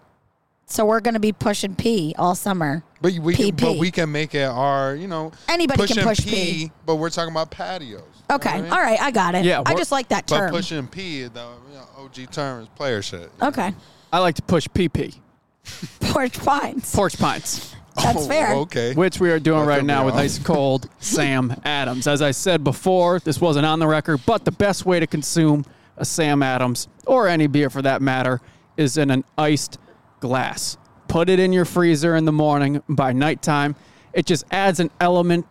[0.65, 2.83] So we're gonna be pushing P all summer.
[3.01, 3.59] But we can, PP.
[3.61, 6.71] but we can make it our you know Anybody can push P, P.
[6.85, 8.03] But we're talking about patios.
[8.29, 8.71] Okay, You know I mean?
[8.71, 9.43] all right, I got it.
[9.43, 10.51] Yeah, I just like that But term.
[10.51, 13.29] pushing P, the you know, OG term is player shit.
[13.41, 13.73] Okay,
[14.13, 15.15] I like to push PP,
[15.99, 16.95] porch pines.
[16.95, 18.53] porch pints, That's Oh, fair.
[18.55, 18.93] Okay.
[18.93, 22.07] which we are doing That right now with ice cold Sam Adams.
[22.07, 25.65] As I said before, this wasn't on the record, but the best way to consume
[25.97, 28.41] a Sam Adams or any beer for that matter
[28.77, 29.77] is in an iced
[30.19, 30.77] glass.
[31.07, 32.81] Put it in your freezer in the morning.
[32.87, 33.75] By nighttime,
[34.13, 35.45] it just adds an element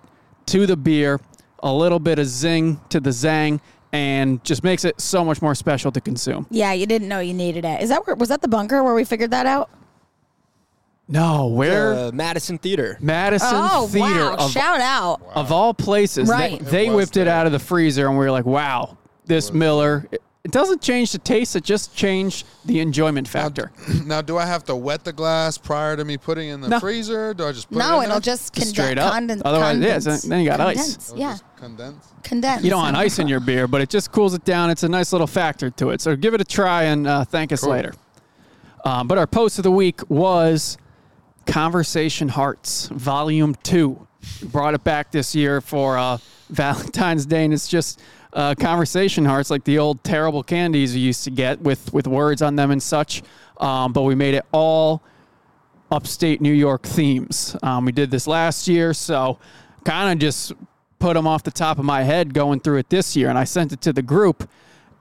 [0.46, 1.20] to the beer,
[1.62, 3.60] a little bit of zing to the zang,
[3.92, 6.46] and just makes it so much more special to consume.
[6.50, 7.82] Yeah, you didn't know you needed it.
[7.82, 9.68] Is that where was that the bunker where we figured that out?
[11.10, 12.96] No, where Uh, Madison Theater.
[13.00, 14.36] Madison oh Theater wow!
[14.36, 15.20] of Shout out.
[15.34, 16.60] of all places, Right.
[16.64, 17.34] they, they It was whipped it there.
[17.34, 18.96] out of the freezer, and we were like, "Wow,
[19.26, 23.72] this Miller." It, it doesn't change the taste; it just changed the enjoyment factor.
[24.06, 26.68] now, do I have to wet the glass prior to me putting it in the
[26.68, 26.80] No.
[26.80, 27.34] freezer?
[27.34, 28.20] Do I just put it No, in it'll there?
[28.20, 28.70] just Just condense.
[28.70, 29.12] straight up.
[29.12, 30.22] Conden- Otherwise, yeah, condense.
[30.22, 30.76] so then you got ice.
[30.76, 32.06] Condense, It'll Yeah, just condense.
[32.22, 32.64] condense.
[32.64, 34.70] You don't want ice in your beer, but it just cools it down.
[34.70, 36.00] It's a nice little factor to it.
[36.00, 37.72] So give it a try and uh, thank us Cool.
[37.72, 37.92] later.
[38.84, 40.78] Um, but our post of the week was
[41.50, 44.06] Conversation Hearts, Volume 2.
[44.40, 48.00] We brought it back this year for uh, Valentine's Day, and it's just
[48.32, 52.40] uh, Conversation Hearts, like the old terrible candies you used to get with, with words
[52.40, 53.24] on them and such.
[53.56, 55.02] Um, but we made it all
[55.90, 57.56] upstate New York themes.
[57.64, 59.40] Um, we did this last year, so
[59.84, 60.52] kind of just
[61.00, 63.28] put them off the top of my head going through it this year.
[63.28, 64.48] And I sent it to the group,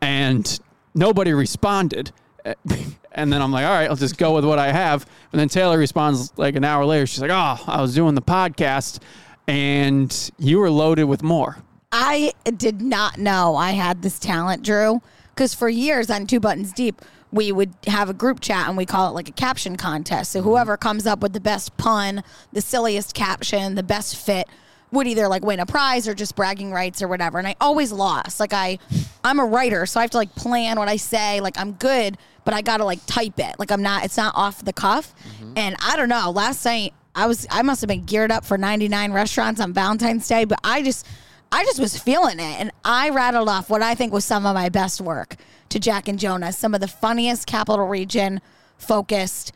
[0.01, 0.59] and
[0.95, 2.11] nobody responded.
[3.11, 5.05] And then I'm like, all right, I'll just go with what I have.
[5.31, 7.07] And then Taylor responds like an hour later.
[7.07, 8.99] She's like, oh, I was doing the podcast
[9.47, 11.57] and you were loaded with more.
[11.91, 15.01] I did not know I had this talent, Drew,
[15.33, 18.85] because for years on Two Buttons Deep, we would have a group chat and we
[18.85, 20.31] call it like a caption contest.
[20.31, 20.49] So mm-hmm.
[20.49, 22.23] whoever comes up with the best pun,
[22.53, 24.47] the silliest caption, the best fit
[24.91, 27.37] would either like win a prize or just bragging rights or whatever.
[27.37, 28.39] And I always lost.
[28.39, 28.79] Like I
[29.23, 31.41] I'm a writer, so I have to like plan what I say.
[31.41, 33.55] Like I'm good, but I got to like type it.
[33.59, 35.13] Like I'm not it's not off the cuff.
[35.55, 38.57] And I don't know, last night I was I must have been geared up for
[38.57, 41.05] 99 restaurants on Valentine's Day, but I just
[41.51, 44.53] I just was feeling it and I rattled off what I think was some of
[44.53, 45.35] my best work
[45.69, 48.41] to Jack and Jonah, some of the funniest capital region
[48.77, 49.51] focused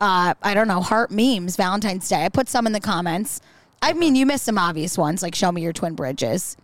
[0.00, 2.24] uh I don't know, heart memes Valentine's Day.
[2.24, 3.40] I put some in the comments.
[3.82, 6.56] I mean, you missed some obvious ones like show me your twin bridges.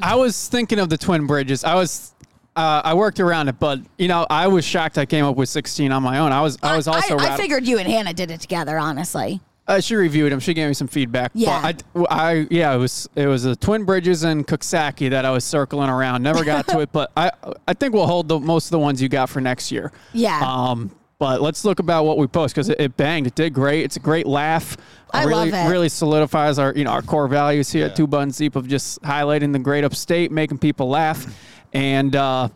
[0.00, 1.64] I was thinking of the Twin Bridges.
[1.64, 2.14] I was.
[2.56, 5.48] Uh, I worked around it, but you know, I was shocked I came up with
[5.48, 6.32] 16 on my own.
[6.32, 7.16] I was, I was also.
[7.16, 9.40] I, I figured you and Hannah did it together, honestly.
[9.68, 10.40] Uh, she reviewed them.
[10.40, 11.30] She gave me some feedback.
[11.34, 11.50] Yeah.
[11.50, 11.74] I,
[12.08, 15.90] I, yeah, it was it was the Twin Bridges and Coxsackie that I was circling
[15.90, 16.22] around.
[16.22, 17.30] Never got to it, but I
[17.66, 19.92] I think we'll hold the most of the ones you got for next year.
[20.12, 20.40] Yeah.
[20.40, 20.90] Um.
[21.18, 23.26] But let's look about what we post because it, it banged.
[23.26, 23.84] It did great.
[23.84, 24.76] It's a great laugh.
[25.12, 25.70] I really, love it.
[25.70, 29.02] Really solidifies our you know our core values here at Two Buttons Deep of just
[29.02, 31.26] highlighting the great upstate, making people laugh,
[31.72, 32.48] and uh,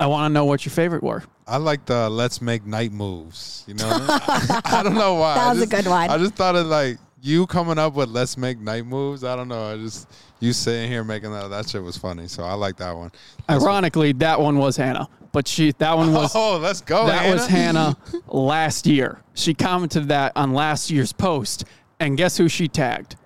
[0.00, 1.22] I want to know what your favorite were.
[1.46, 3.64] I like the let's make night moves.
[3.66, 5.34] You know, I, I don't know why.
[5.34, 6.08] That I was a just- good one.
[6.08, 9.22] I just thought of like you coming up with let's make night moves.
[9.22, 9.70] I don't know.
[9.70, 10.08] I just
[10.40, 12.26] you sitting here making that that shit was funny.
[12.26, 13.10] So I like that one.
[13.48, 17.06] That's- Ironically, that one was Hannah, but she that one was oh, let's go.
[17.06, 17.96] That was Hannah.
[18.10, 19.20] Hannah last year.
[19.34, 21.64] She commented that on last year's post,
[21.98, 23.16] and guess who she tagged?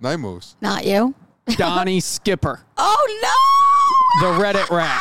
[0.00, 0.56] Night moves.
[0.60, 1.14] Not you.
[1.56, 4.28] Donnie Skipper, Oh no!
[4.28, 5.00] the Reddit rat.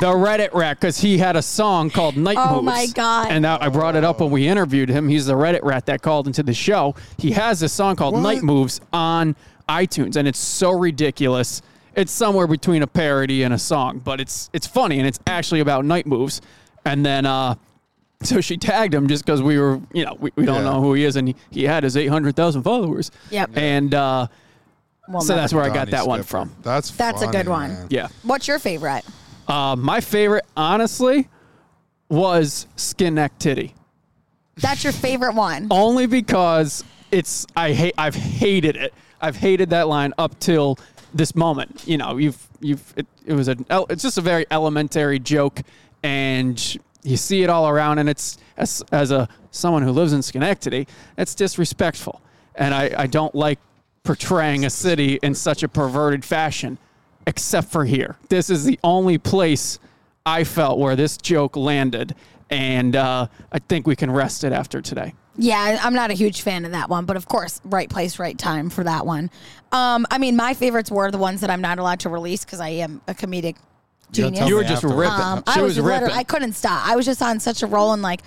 [0.00, 2.64] The Reddit rat, because he had a song called Night Oh Moves.
[2.64, 3.30] my God.
[3.30, 5.08] And that, I brought it up when we interviewed him.
[5.08, 6.94] He's the Reddit rat that called into the show.
[7.18, 8.20] He has a song called What?
[8.22, 9.34] Night Moves on
[9.68, 11.60] iTunes, and it's so ridiculous.
[11.96, 15.60] It's somewhere between a parody and a song, but it's it's funny and it's actually
[15.60, 16.40] about night moves.
[16.84, 17.54] And then uh,
[18.22, 20.70] so she tagged him just because we were, you know, we, we don't Yeah.
[20.72, 23.10] know who he is, and he, he had his 800,000 followers.
[23.30, 23.50] Yep.
[23.56, 24.26] And uh,
[25.08, 26.28] Well, so that's where I got Donnie that one Skipper.
[26.30, 26.56] from.
[26.62, 27.70] That's That's a good one.
[27.74, 27.86] man.
[27.90, 28.08] Yeah.
[28.22, 29.04] What's your favorite?
[29.46, 31.28] Uh, my favorite, honestly,
[32.08, 33.74] was Skin Neck Titty.
[34.56, 35.66] That's your favorite one.
[35.70, 38.94] Only because it's I hate I've hated it.
[39.20, 40.78] I've hated that line up till
[41.14, 41.84] this moment.
[41.86, 43.56] You know, you've you've it, it was a
[43.88, 45.62] it's just a very elementary joke,
[46.02, 50.22] and you see it all around, and it's as as a someone who lives in
[50.22, 52.20] Schenectady, it's disrespectful,
[52.56, 53.58] and I I don't like
[54.02, 56.76] portraying a city in such a perverted fashion,
[57.26, 58.16] except for here.
[58.28, 59.78] This is the only place
[60.26, 62.14] I felt where this joke landed,
[62.50, 65.14] and uh, I think we can rest it after today.
[65.36, 68.18] Yeah, I- I'm not a huge fan of that one, but of course, right place,
[68.18, 69.30] right time for that one.
[69.72, 72.60] Um, I mean, my favorites were the ones that I'm not allowed to release because
[72.60, 73.56] I am a comedic
[74.12, 74.48] genius.
[74.48, 74.98] You were just afterwards.
[74.98, 75.20] ripping.
[75.20, 76.18] Um, she I was, was, literally, ripping.
[76.18, 76.86] I couldn't stop.
[76.86, 78.20] I was just on such a roll and like,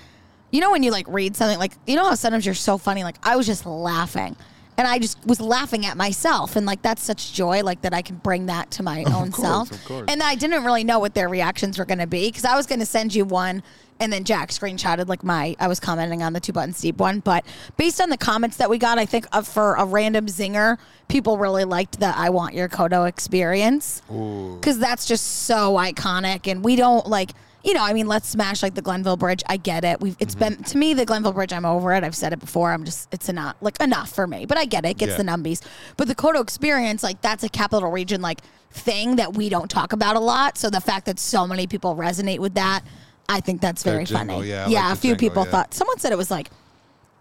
[0.51, 3.03] you know, when you like read something, like you know how sometimes you're so funny.
[3.03, 4.35] Like I was just laughing,
[4.77, 8.01] and I just was laughing at myself, and like that's such joy, like that I
[8.01, 9.71] can bring that to my own course, self.
[9.71, 10.05] of course.
[10.07, 12.65] And I didn't really know what their reactions were going to be because I was
[12.65, 13.61] going to send you one.
[13.99, 17.19] And then Jack screenshotted like my I was commenting on the two buttons deep one,
[17.19, 17.45] but
[17.77, 21.37] based on the comments that we got, I think uh, for a random zinger, people
[21.37, 24.01] really liked the I want your Kodo experience.
[24.07, 26.49] Because that's just so iconic.
[26.51, 27.31] And we don't like
[27.63, 29.43] you know i mean let's smash like the glenville bridge.
[29.47, 29.99] I get it.
[29.99, 32.03] We've it's been to me the glenville bridge i'm over it.
[32.03, 32.71] I've said it before.
[32.71, 34.45] I'm just it's not like enough for me.
[34.45, 34.89] But i get it.
[34.91, 35.17] It gets Yeah.
[35.17, 35.61] the numbies.
[35.97, 39.91] But the kodo experience like that's a capital region like thing that we don't talk
[39.91, 40.57] about a lot.
[40.57, 42.81] So the fact that so many people resonate with that
[43.29, 45.51] i think that's very jingle, funny yeah, I yeah like a few jingle, people yeah.
[45.51, 46.49] thought someone said it was like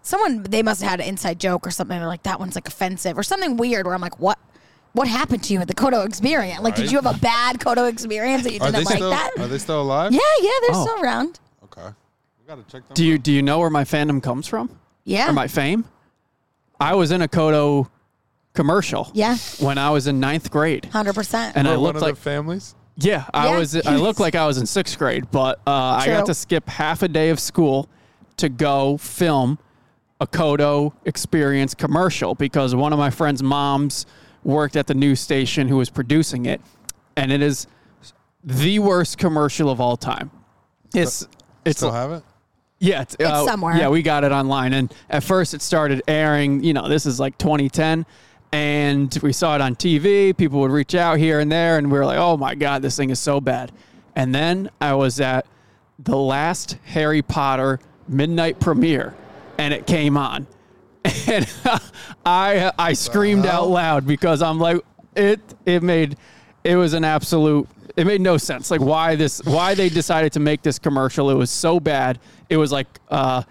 [0.01, 2.67] someone they must have had an inside joke or something they're like that one's like
[2.67, 4.39] offensive or something weird where i'm like what
[4.93, 6.59] what happened to you at the Kodo experience?
[6.61, 9.09] Like, did you have a bad Kodo experience that you Are didn't they like still
[9.11, 9.31] that?
[9.37, 10.11] Are they still alive?
[10.11, 10.85] Yeah, yeah, they're Oh.
[10.87, 11.39] still around.
[11.65, 11.85] Okay.
[12.39, 12.95] We gotta check them.
[12.95, 14.75] Do you do you know where my fandom comes from?
[15.03, 15.29] Yeah.
[15.29, 15.85] Or my fame?
[16.79, 17.89] I was in a Kodo
[18.55, 19.11] commercial.
[19.13, 19.37] Yeah.
[19.59, 21.55] When I was in ninth grade, Hundred percent.
[21.55, 22.73] and I We're one looked of like the families.
[22.97, 23.57] Yeah, I Yeah.
[23.59, 23.75] was.
[23.85, 27.03] I looked like I was in sixth grade, but uh, I got to skip half
[27.03, 27.87] a day of school
[28.37, 29.57] to go film
[30.19, 34.05] a Kodo experience commercial because one of my friend's moms
[34.43, 36.59] worked at the news station who was producing it,
[37.15, 37.67] and it is
[38.43, 40.31] the worst commercial of all time.
[40.95, 41.27] It's
[41.65, 42.23] it's Still have it?
[42.79, 43.75] yeah, it's, uh, somewhere.
[43.75, 46.63] Yeah, we got it online, and at first it started airing.
[46.63, 48.05] You know, this is like 2010,
[48.51, 50.35] and we saw it on TV.
[50.35, 52.95] People would reach out here and there, and we were like, "Oh my god, this
[52.95, 53.71] thing is so bad."
[54.15, 55.45] And then I was at
[55.99, 59.15] the last Harry Potter midnight premiere,
[59.57, 60.47] and it came on,
[61.27, 61.47] and
[62.25, 64.81] I I screamed out loud because I'm like
[65.15, 66.17] it it made
[66.63, 68.69] it was an absolute it made no sense.
[68.71, 71.29] Like why this why they decided to make this commercial?
[71.29, 72.19] It was so bad.
[72.49, 73.43] It was like uh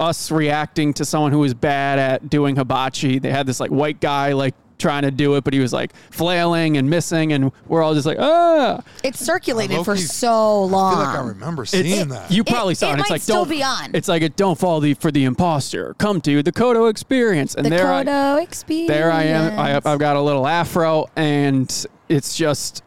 [0.00, 4.00] us reacting to someone who was bad at doing hibachi they had this like white
[4.00, 7.82] guy like trying to do it but he was like flailing and missing and we're
[7.82, 10.94] all just like ah It circulated for so long.
[10.94, 12.30] I feel like I remember seeing It's- that.
[12.30, 13.00] You probably saw it it.
[13.00, 13.90] It's might like still don't be on.
[13.94, 15.94] It's like it don't fall the, for the imposter.
[15.98, 18.88] Come to the Kodo experience, and the there I, Kodo experience.
[18.88, 19.58] there I am.
[19.58, 21.68] I, I've got a little afro, and
[22.08, 22.84] it's just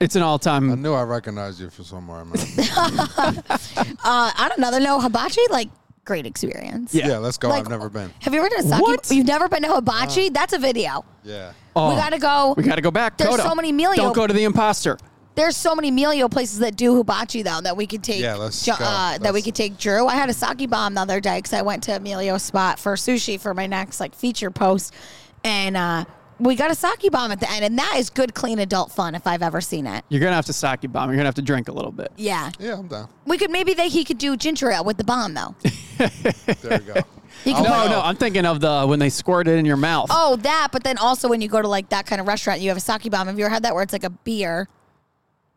[0.00, 2.34] it's an all time I knew I recognized you from somewhere, man.
[2.38, 4.70] uh, I don't know.
[4.70, 5.68] The no hibachi, like
[6.06, 6.94] great experience.
[6.94, 7.08] Yeah.
[7.08, 7.48] yeah, let's go.
[7.50, 8.10] Like- I've never been.
[8.20, 8.80] Have you ever done a sake?
[8.80, 9.10] What?
[9.10, 10.30] You've never been to hibachi?
[10.30, 11.04] That's a video.
[11.22, 11.52] Yeah.
[11.74, 12.54] Oh, We gotta go.
[12.56, 13.18] We got to go back.
[13.18, 13.42] There's Kodo.
[13.42, 14.96] so many Emilio- Don't go to the imposter.
[15.34, 18.22] There's so many Melio places that do hibachi though that we could take.
[18.22, 18.84] Yeah, let's Jo- go.
[18.86, 20.06] Uh, that we could take Drew.
[20.06, 22.94] I had a sake bomb the other day because I went to Emilio's spot for
[22.94, 24.94] sushi for my next like feature post,
[25.44, 26.06] and uh,
[26.38, 29.14] we got a sake bomb at the end, and that is good, clean adult fun
[29.14, 30.04] if I've ever seen it.
[30.08, 31.08] You're gonna have to sake bomb.
[31.10, 32.12] You're gonna have to drink a little bit.
[32.16, 33.08] Yeah, Yeah, I'm down.
[33.26, 35.54] we could maybe they he could do ginger ale with the bomb though.
[35.98, 36.94] There we go.
[37.44, 37.88] You Oh, No, wow.
[37.88, 40.08] no, I'm thinking of the when they squirt it in your mouth.
[40.10, 40.68] Oh, that.
[40.72, 42.80] But then also when you go to like that kind of restaurant, you have a
[42.80, 43.26] sake bomb.
[43.28, 44.68] Have you ever had that where it's like a beer,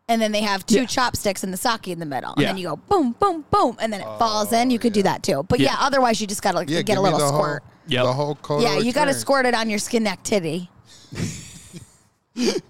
[0.07, 0.85] and then they have two Yeah.
[0.85, 2.47] chopsticks and the sake in the middle, and Yeah.
[2.49, 4.69] then you go boom, boom, boom, and then it falls in.
[4.71, 5.43] You could do oh, that too.
[5.47, 5.77] But yeah, Yeah.
[5.87, 7.63] otherwise you just gotta like, Yeah, get a me little the squirt.
[7.89, 8.03] Whole, Yep.
[8.05, 9.17] The whole Kodo yeah, you gotta experience.
[9.19, 10.69] squirt it on your skin activity.
[12.35, 12.61] titty.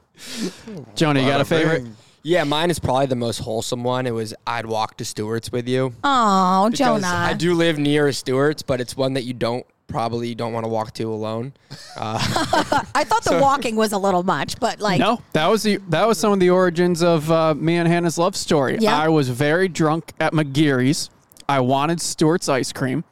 [0.95, 1.83] Jonah, you got a favorite?
[1.83, 1.95] bing.
[2.21, 4.05] Yeah, mine is probably the most wholesome one.
[4.05, 5.93] It was I'd walk to Stewart's with you.
[6.03, 7.07] Oh, Because Jonah.
[7.07, 10.65] I do live near a Stewart's, but it's one that you don't probably don't want
[10.65, 11.53] to walk to alone.
[11.97, 16.05] I thought the walking was a little much, but like, No, that was the that
[16.07, 18.77] was some of the origins of uh, me and Hannah's love story.
[18.81, 18.97] Yeah.
[18.97, 21.09] I was very drunk at McGeary's.
[21.47, 23.03] I wanted Stewart's ice cream,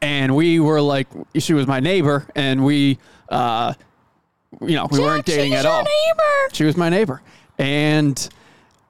[0.00, 1.06] and we were like,
[1.38, 3.74] she was my neighbor, and we, uh,
[4.60, 5.82] you know, we weren't Jack, dating she's at your all.
[5.84, 6.54] neighbor.
[6.54, 7.22] She was my neighbor,
[7.58, 8.28] and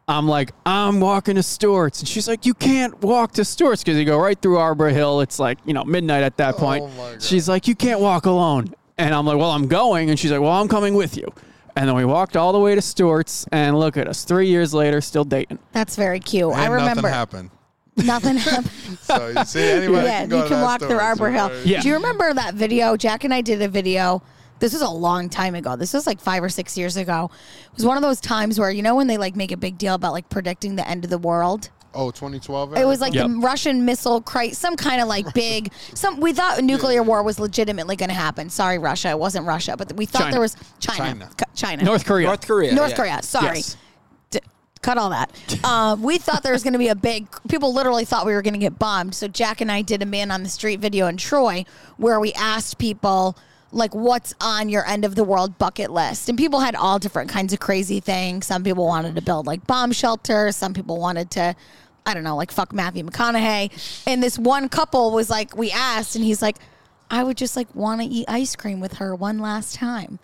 [0.09, 3.99] I'm like, I'm walking to Stewart's, and she's like, you can't walk to Stewart's because
[3.99, 5.21] you go right through Arbor Hill.
[5.21, 6.85] It's like you know midnight at that point.
[6.85, 7.23] Oh my God.
[7.23, 10.41] She's like, you can't walk alone, and I'm like, well, I'm going, and she's like,
[10.41, 11.27] well, I'm coming with you.
[11.77, 14.75] And then we walked all the way to Stewart's, and look at us, three years
[14.75, 15.61] later, still dating.
[15.73, 16.53] That's very cute.
[16.53, 17.51] I remember nothing happened.
[18.05, 18.71] nothing happened.
[19.03, 20.99] So you see, anybody yeah, you can walk through.
[20.99, 21.51] Arbor Hill.
[21.65, 21.81] Yeah.
[21.81, 22.97] Do you remember that video?
[22.97, 24.23] Jack and I did a video.
[24.61, 25.75] This was a long time ago.
[25.75, 27.31] This was like five or six years ago.
[27.73, 29.79] It was one of those times where you know when they like make a big
[29.79, 31.71] deal about like predicting the end of the world.
[31.93, 32.77] Oh, 2012.
[32.77, 33.27] It was like Yep.
[33.27, 35.73] the Russian missile crisis, some kind of like big.
[35.95, 38.49] Some we thought nuclear war was legitimately going to happen.
[38.49, 39.11] Sorry, Russia.
[39.11, 40.31] It wasn't Russia, but we thought China.
[40.33, 40.99] there was China.
[40.99, 41.31] China.
[41.57, 41.83] China.
[41.83, 42.27] North Korea.
[42.29, 42.75] North Korea.
[42.75, 42.97] North yeah.
[42.97, 43.23] Korea.
[43.23, 43.57] Sorry.
[43.59, 43.77] Yes.
[44.83, 45.31] Cut all that.
[45.65, 47.27] Um, we thought there was going to be a big.
[47.49, 49.15] People literally thought we were going to get bombed.
[49.15, 51.65] So Jack and I did a man on the street video in Troy
[51.97, 53.37] where we asked people
[53.73, 57.31] like what's on your end of the world bucket list and people had all different
[57.31, 61.31] kinds of crazy things some people wanted to build like bomb shelters some people wanted
[61.31, 61.55] to
[62.05, 63.71] i don't know like fuck matthew mcconaughey
[64.09, 66.57] and this one couple was like we asked and he's like
[67.11, 70.19] i would just like want to eat ice cream with her one last time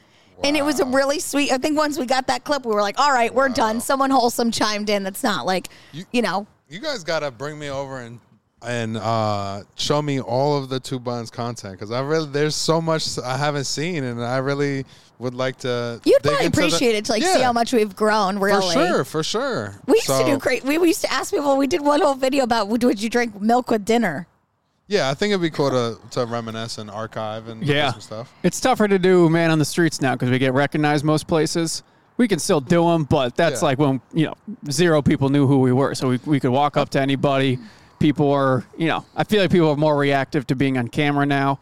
[0.44, 1.50] and it was a really sweet.
[1.52, 4.10] I think once we got that clip, we were like, "All right, we're done." Someone
[4.10, 5.02] wholesome chimed in.
[5.02, 8.20] That's not like, you, You- know, You guys gotta bring me over and
[8.62, 12.80] and uh, show me all of the two buns content because I really there's so
[12.80, 14.84] much I haven't seen and I really
[15.18, 16.00] would like to.
[16.04, 18.38] you'd probably into the- appreciate it to like see how much we've grown.
[18.38, 19.74] Really, For sure, for sure.
[19.86, 20.64] We used to do great.
[20.64, 21.56] We, we used to ask people.
[21.56, 24.26] We did one whole video about would, would you drink milk with dinner?
[24.88, 27.90] Yeah, I think it'd be cool to, to reminisce and archive and Yeah.
[27.92, 28.32] some stuff.
[28.42, 31.82] It's tougher to do man on the streets now because we get recognized most places.
[32.18, 33.66] We can still do them, but that's Yeah.
[33.66, 34.34] like when you know
[34.70, 37.58] zero people knew who we were, so we we could walk up to anybody.
[37.98, 41.26] People are, you know, I feel like people are more reactive to being on camera
[41.26, 41.58] now.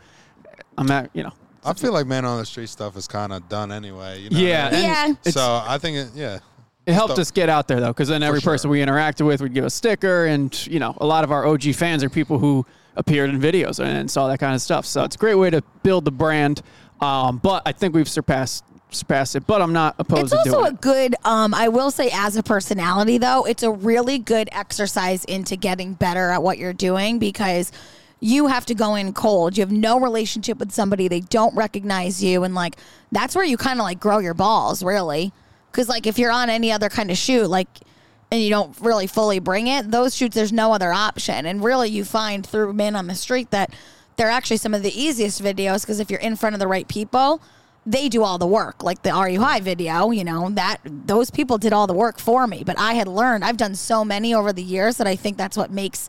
[0.76, 1.32] I'm not, you know,
[1.64, 4.20] I feel like man on the street stuff is kind of done anyway.
[4.20, 5.18] You know yeah, I mean?
[5.24, 5.30] Yeah.
[5.32, 6.38] So I think it, yeah.
[6.86, 7.20] It helped Stuff.
[7.20, 8.52] us get out there though, because then every sure.
[8.52, 11.46] person we interacted with would give a sticker, and you know, a lot of our
[11.46, 12.66] OG fans are people who
[12.96, 14.86] appeared in videos and saw that kind of stuff.
[14.86, 16.62] So it's a great way to build the brand.
[17.00, 19.46] Um, but I think we've surpassed surpassed it.
[19.46, 20.80] But I'm not opposed It's to also a it.
[20.80, 21.16] good.
[21.24, 25.94] Um, I will say, as a personality, though, it's a really good exercise into getting
[25.94, 27.72] better at what you're doing because
[28.20, 29.56] you have to go in cold.
[29.56, 31.08] You have no relationship with somebody.
[31.08, 32.76] They don't recognize you, and like
[33.10, 35.32] that's where you kind of like grow your balls, really.
[35.72, 37.68] Because like if you're on any other kind of shoot, like.
[38.30, 39.90] And you don't really fully bring it.
[39.90, 41.46] Those shoots, there's no other option.
[41.46, 43.72] And really, you find through men on the street that
[44.16, 46.88] they're actually some of the easiest videos because if you're in front of the right
[46.88, 47.40] people,
[47.86, 48.82] they do all the work.
[48.82, 52.18] Like the Are You High video, you know, that those people did all the work
[52.18, 52.62] for me.
[52.64, 55.56] But I had learned, I've done so many over the years that I think that's
[55.56, 56.08] what makes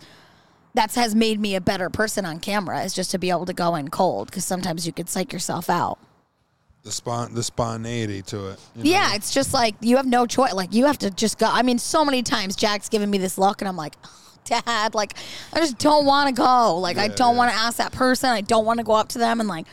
[0.73, 3.53] that has made me a better person on camera is just to be able to
[3.53, 5.97] go in cold because sometimes you could psych yourself out.
[6.85, 8.59] The spon the spontaneity to it.
[8.75, 8.89] you know?
[8.89, 10.53] Yeah, it's just like you have no choice.
[10.53, 11.47] Like you have to just go.
[11.51, 13.95] I mean, so many times Jack's given me this look, and I'm like,
[14.45, 15.15] Dad, like
[15.51, 16.77] I just don't want to go.
[16.77, 17.37] Like I don't yeah.
[17.37, 18.29] want to ask that person.
[18.29, 19.65] I don't want to go up to them and like.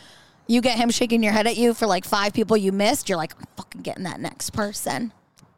[0.48, 3.08] You get him shaking your head at you for like five people you missed.
[3.08, 5.12] You're like, I'm fucking getting that next person.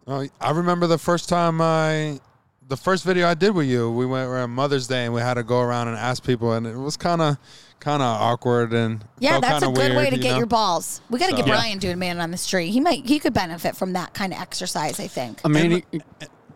[0.06, 2.20] Oh, I remember the first time I,
[2.68, 3.90] the first video I did with you.
[3.90, 6.66] We went around Mother's Day and we had to go around and ask people, and
[6.66, 7.38] it was kind of,
[7.84, 10.38] kind of awkward and Yeah, that's a good weird, way to you get know?
[10.38, 11.02] your balls.
[11.10, 11.54] We got to So- get Yeah.
[11.54, 12.70] Brian doing man on the street.
[12.70, 14.98] He might, he could benefit from that kind of exercise.
[14.98, 15.40] I think.
[15.44, 16.02] I mean, And,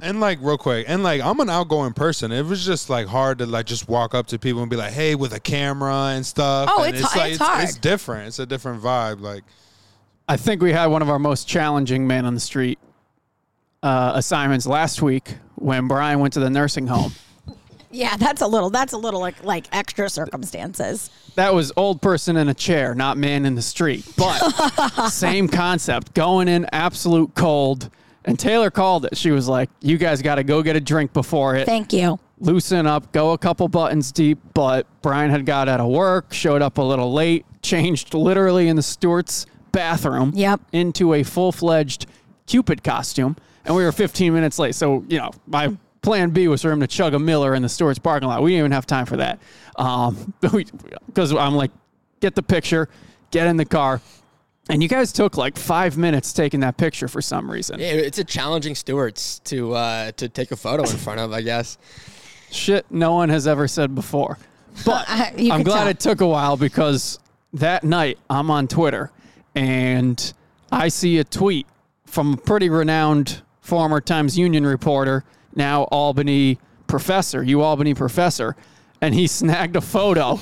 [0.01, 2.33] and like real quick, and like I'm an outgoing person.
[2.33, 4.93] It was just like hard to like just walk up to people and be like,
[4.93, 6.71] "Hey," with a camera and stuff.
[6.73, 7.65] Oh, and it's- like it's hard.
[7.65, 8.29] It's different.
[8.29, 9.21] It's a different vibe.
[9.21, 9.45] Like
[10.29, 12.79] I think we had one of our most challenging man on the street
[13.83, 17.13] uh, assignments last week when Brian went to the nursing home.
[17.91, 18.71] Yeah, that's a little.
[18.71, 21.11] That's a little like like extra circumstances.
[21.35, 24.05] That was old person in a chair, not man in the street.
[24.17, 24.39] But
[25.09, 27.91] same concept, going in absolute cold.
[28.25, 29.17] And Taylor called it.
[29.17, 31.65] She was like, "You guys got to go get a drink before it.
[31.65, 32.19] Thank you.
[32.41, 36.61] loosen up, go a couple buttons deep." But Brian had got out of work, showed
[36.61, 40.33] up a little late, changed literally in the Stewart's bathroom.
[40.35, 40.61] Yep.
[40.73, 42.07] Into a full fledged
[42.47, 44.75] Cupid costume, and we were 15 minutes late.
[44.75, 47.69] So you know, my plan B was for him to chug a Miller in the
[47.69, 48.43] Stewart's parking lot.
[48.43, 49.41] We didn't even have time for that.
[49.77, 50.33] Um,
[51.07, 51.71] because I'm like,
[52.21, 52.89] get the picture,
[53.31, 54.01] get in the car.
[54.71, 57.81] And you guys took like five minutes taking that picture for some reason.
[57.81, 61.41] Yeah, it's a challenging Stewart's to uh, to take a photo in front of, I
[61.41, 61.79] guess.
[62.51, 64.39] Shit no one has ever said before.
[64.85, 65.89] But You I'm glad tell.
[65.89, 67.19] it took a while because
[67.55, 69.11] that night I'm on Twitter
[69.55, 70.33] and
[70.71, 71.67] I see a tweet
[72.07, 75.25] from a pretty renowned former Times Union reporter,
[75.55, 78.57] now Albany professor, you Albany professor,
[79.01, 80.39] and he snagged a photo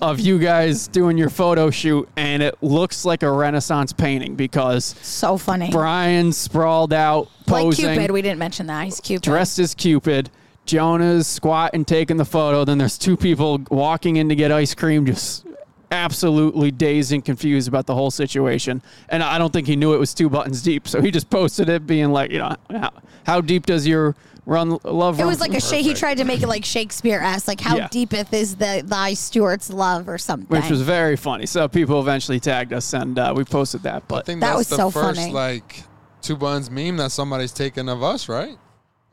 [0.00, 4.94] of you guys doing your photo shoot and it looks like a Renaissance painting because
[5.02, 5.70] So funny.
[5.70, 8.84] Brian sprawled out like posing Cupid, we didn't mention that.
[8.84, 9.22] He's Cupid.
[9.24, 10.30] dressed as Cupid.
[10.66, 12.64] Jonah's squatting, taking the photo.
[12.64, 15.44] Then there's two people walking in to get ice cream, just
[15.90, 18.82] absolutely dazed and confused about the whole situation.
[19.08, 20.86] And I don't think he knew it was two buttons deep.
[20.88, 22.90] So he just posted it, being like, you know, how,
[23.24, 24.14] how deep does your
[24.46, 25.28] run love It run?
[25.28, 25.84] was like a shake.
[25.84, 27.88] He tried to make it like Shakespeare esque, like how Yeah.
[27.90, 30.48] deepeth is the thy Stuart's love or something.
[30.48, 31.46] which was very funny.
[31.46, 34.06] So people eventually tagged us, and uh, we posted that.
[34.08, 35.32] But I But think That that's was the so first funny.
[35.32, 35.82] like
[36.22, 38.56] two buns meme that somebody's taken of us, right?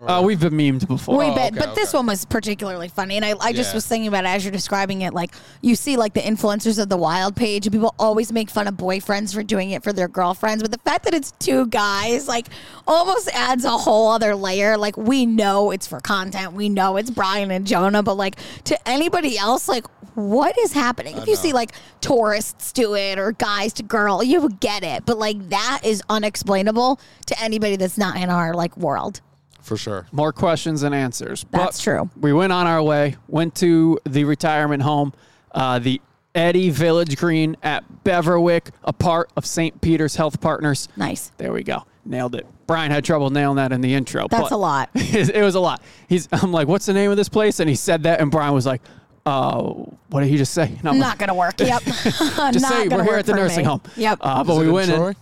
[0.05, 1.17] Uh, we've been memed before.
[1.17, 1.97] We Oh, bet, okay, but this okay.
[1.97, 3.77] one was particularly funny, and I, I just Yeah.
[3.77, 5.13] was thinking about it as you're describing it.
[5.13, 5.31] Like
[5.61, 8.75] you see, like the influencers of the Wild page, and people always make fun of
[8.75, 12.47] boyfriends for doing it for their girlfriends, but the fact that it's two guys, like,
[12.87, 14.77] almost adds a whole other layer.
[14.77, 18.35] Like we know it's for content, we know it's Brian and Jonah, but like
[18.65, 19.85] to anybody else, like
[20.15, 21.17] what is happening?
[21.17, 21.39] If you know.
[21.41, 21.71] see like
[22.01, 26.01] tourists do it or guys to girl, you would get it, but like that is
[26.09, 29.21] unexplainable to anybody that's not in our like world.
[29.67, 30.07] For sure.
[30.11, 31.45] more questions than answers.
[31.51, 32.09] That's But true.
[32.19, 35.13] We went on our way, went to the retirement home,
[35.51, 36.01] uh, the
[36.33, 39.81] Eddy Village Green at Beverwyck, a part of St.
[39.81, 40.87] Peter's Health Partners.
[40.95, 41.31] Nice.
[41.37, 41.83] There we go.
[42.05, 42.45] Nailed it.
[42.67, 44.27] Brian had trouble nailing that in the intro.
[44.29, 44.89] That's but a lot.
[44.95, 45.81] it was a lot.
[46.07, 46.27] He's.
[46.31, 47.59] I'm like, what's the name of this place?
[47.59, 48.81] And he said that, and Brian was like,
[49.25, 49.61] uh,
[50.09, 50.73] what did he just say?
[50.79, 51.59] And I'm Not gonna work.
[51.59, 51.85] Yep.
[52.05, 53.65] like, Not just say we're here at the nursing me.
[53.65, 53.81] home.
[53.97, 54.19] Yep.
[54.21, 54.89] Uh, but we went.
[54.89, 54.97] Troy?
[55.03, 55.15] Where's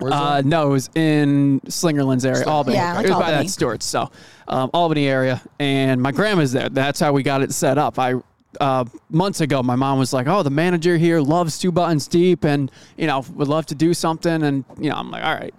[0.00, 2.76] Uh, no, it was in Slingerland's area, Albany.
[2.76, 4.10] Yeah, like it was by that Stewart's, so
[4.46, 6.68] um, Albany area, and my grandma's there.
[6.68, 7.98] That's how we got it set up.
[7.98, 8.14] I
[8.60, 12.44] uh, months ago, my mom was like, "Oh, the manager here loves two buttons deep,
[12.44, 15.54] and you know would love to do something." And you know, I'm like, "All right."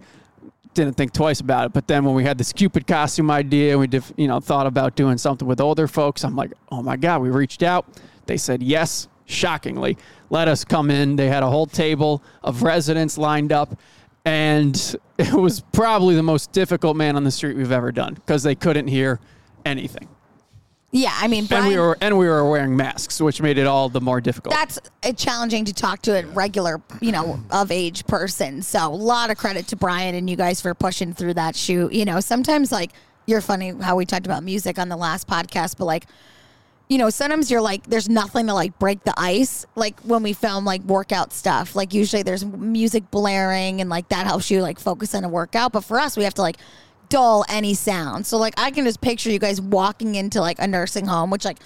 [0.75, 3.87] Didn't think twice about it, but then when we had this Cupid costume idea, we
[3.87, 6.23] did, you know, thought about doing something with older folks.
[6.23, 7.87] I'm like, oh my god, we reached out.
[8.27, 9.97] They said yes, shockingly,
[10.29, 11.15] let us come in.
[11.15, 13.79] They had a whole table of residents lined up,
[14.25, 18.43] and it was probably the most difficult man on the street we've ever done because
[18.43, 19.19] they couldn't hear
[19.65, 20.07] anything,
[20.91, 23.67] Yeah, I mean, Brian, and we were and we were wearing masks, which made it
[23.67, 24.55] all the more difficult.
[24.55, 28.61] that's uh, challenging to talk to a regular, you know, of age person.
[28.61, 31.91] So a lot of credit to Brian and you guys for pushing through that shoot.
[31.91, 32.91] You know, sometimes like
[33.25, 36.05] you're funny how we talked about music on the last podcast, but like.
[36.89, 39.63] You know, sometimes you're like, there's nothing to like break the ice.
[39.75, 44.25] Like when we film like workout stuff, like usually there's music blaring and like that
[44.25, 45.71] helps you like focus on a workout.
[45.71, 46.57] But for us, we have to like
[47.07, 48.25] dull any sound.
[48.25, 51.45] So like I can just picture you guys walking into like a nursing home, which
[51.45, 51.59] like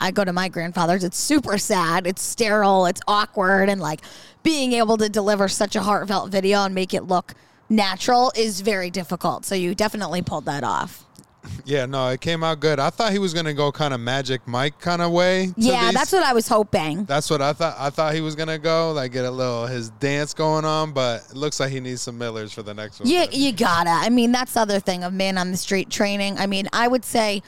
[0.00, 1.04] I go to my grandfather's.
[1.04, 2.06] It's super sad.
[2.06, 2.86] It's sterile.
[2.86, 4.00] It's awkward, and like
[4.42, 7.34] being able to deliver such a heartfelt video and make it look
[7.68, 9.44] natural is very difficult.
[9.44, 11.04] So you definitely pulled that off.
[11.64, 12.78] Yeah, no, it came out good.
[12.78, 15.52] I thought he was gonna go kind of Magic Mike kind of way.
[15.56, 15.94] Yeah, these.
[15.94, 17.04] that's what I was hoping.
[17.04, 17.76] That's what I thought.
[17.78, 21.22] I thought he was gonna go, like get a little his dance going on, but
[21.30, 23.08] it looks like he needs some Millers for the next one.
[23.08, 23.90] You, you gotta.
[23.90, 26.38] I mean, that's the other thing of man on the street training.
[26.38, 27.42] I mean, I would say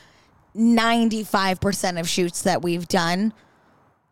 [0.57, 3.33] 95% of shoots that we've done,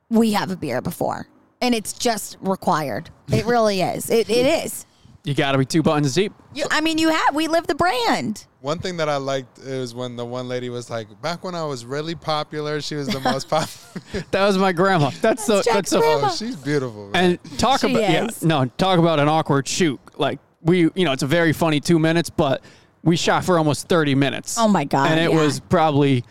[0.09, 1.27] we have a beer before.
[1.61, 3.11] And it's just required.
[3.29, 4.09] It really is.
[4.11, 4.87] It, it is.
[5.23, 6.33] You got to be two buttons deep.
[6.55, 8.47] You, I mean, you have, we live the brand.
[8.61, 11.65] One thing that I liked is when the one lady was like, back when I
[11.65, 14.25] was really popular, she was the most popular.
[14.31, 15.11] That was my grandma.
[15.21, 15.57] That's so.
[15.57, 16.01] That's Jack's That's so.
[16.01, 16.29] grandma.
[16.31, 17.09] oh, she's beautiful.
[17.11, 17.39] Man.
[17.43, 20.01] And talk She about yeah, no, talk about an awkward shoot.
[20.17, 22.63] Like we, you know, it's a very funny two minutes, but
[23.03, 24.57] we shot for almost thirty minutes.
[24.59, 25.37] Oh my God, And it yeah.
[25.43, 26.25] was probably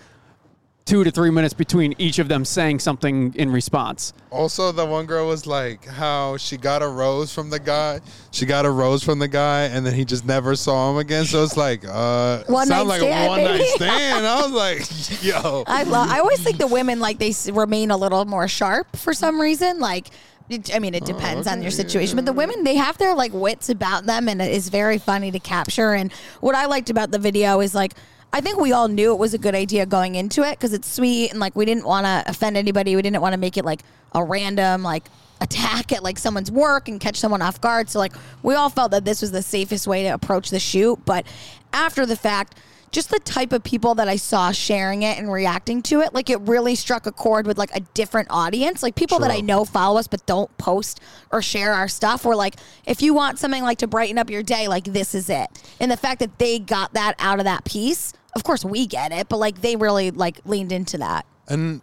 [0.90, 4.12] two to three minutes between each of them saying something in response.
[4.32, 8.00] Also, the one girl was like, how she got a rose from the guy.
[8.32, 11.26] She got a rose from the guy, and then he just never saw him again.
[11.26, 14.26] So it's like, uh, One sound like stand, a one night stand.
[14.26, 17.98] I was like, yo, I love, I always think the women, like, they remain a
[17.98, 19.80] little more sharp for some reason.
[19.80, 20.08] Like,
[20.50, 23.32] it- I mean, it depends on your situation, but the women, they have their like
[23.32, 25.94] wits about them, and it is very funny to capture.
[25.94, 26.12] And
[26.42, 27.94] what I liked about the video is like,
[28.32, 30.92] I think we all knew it was a good idea going into it because it's
[30.92, 32.96] sweet and like we didn't want to offend anybody.
[32.96, 33.82] We didn't want to make it like
[34.14, 35.06] a random like
[35.42, 37.90] attack at like someone's work and catch someone off guard.
[37.90, 38.14] So like
[38.44, 41.00] we all felt that this was the safest way to approach the shoot.
[41.06, 41.26] But
[41.74, 42.56] after the fact,
[42.92, 46.30] just the type of people that I saw sharing it and reacting to it, like
[46.30, 48.82] it really struck a chord with like a different audience.
[48.82, 51.00] Like people that I know follow us but don't post
[51.32, 52.26] or share our stuff.
[52.26, 52.56] We're like,
[52.86, 55.48] if you want something like to brighten up your day, like this is it.
[55.80, 59.12] And the fact that they got that out of that piece, of course we get
[59.12, 61.26] it, but like they really like leaned into that.
[61.48, 61.82] And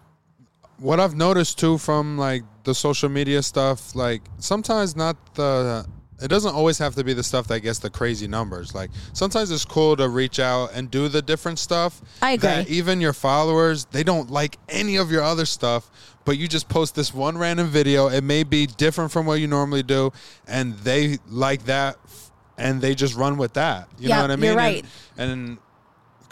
[0.79, 5.87] what I've noticed too from like the social media stuff, like sometimes not the
[6.23, 8.75] it doesn't always have to be the stuff that gets the crazy numbers.
[8.75, 12.01] Like sometimes it's cool to reach out and do the different stuff.
[12.23, 12.49] I agree.
[12.49, 15.91] That even your followers, they don't like any of your other stuff,
[16.25, 18.09] but you just post this one random video.
[18.09, 20.11] It may be different from what you normally do,
[20.49, 21.97] and they like that
[22.57, 23.87] and they just run with that.
[23.99, 24.45] You Yeah, know what I mean?
[24.45, 24.85] you're And- right.
[25.19, 25.59] and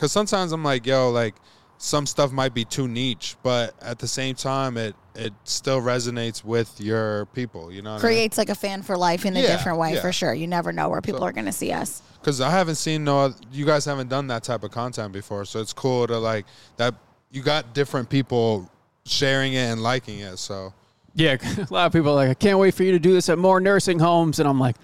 [0.04, 1.34] because sometimes I'm like, yo, like
[1.78, 6.44] some stuff might be too niche, but at the same time, it it still resonates
[6.44, 7.72] with your people.
[7.72, 8.14] You know, what I mean?
[8.16, 10.00] Creates like a fan for life in a Yeah, different way yeah.
[10.02, 10.34] for sure.
[10.34, 12.02] You never know where people are going to see us.
[12.20, 15.60] because I haven't seen no, you guys haven't done that type of content before, so
[15.60, 16.44] it's cool to like
[16.76, 16.94] that.
[17.30, 18.70] You got different people
[19.06, 20.74] sharing it and liking it, so
[21.14, 23.28] Yeah, a lot of people are like, I can't wait for you to do this
[23.30, 24.76] at more nursing homes, and I'm like,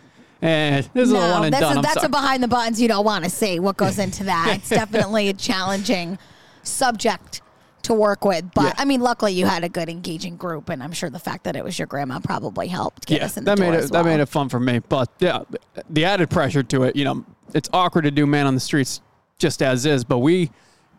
[0.42, 1.76] eh, this is a one and that's, done.
[1.76, 2.06] a, I'm that's sorry.
[2.06, 4.56] a behind the buttons you don't want to see what goes into that.
[4.58, 6.18] It's definitely a challenging
[6.62, 7.42] subject
[7.82, 8.50] to work with.
[8.54, 8.74] But Yeah.
[8.78, 11.56] I mean, luckily you had a good engaging group, and I'm sure the fact that
[11.56, 13.90] it was your grandma probably helped get yeah, us in the that made it as
[13.90, 14.80] that made it fun for me.
[14.80, 15.42] But yeah,
[15.88, 17.24] the added pressure to it, you know,
[17.54, 19.00] it's awkward to do man on the streets
[19.38, 20.04] just as is.
[20.04, 20.50] But we,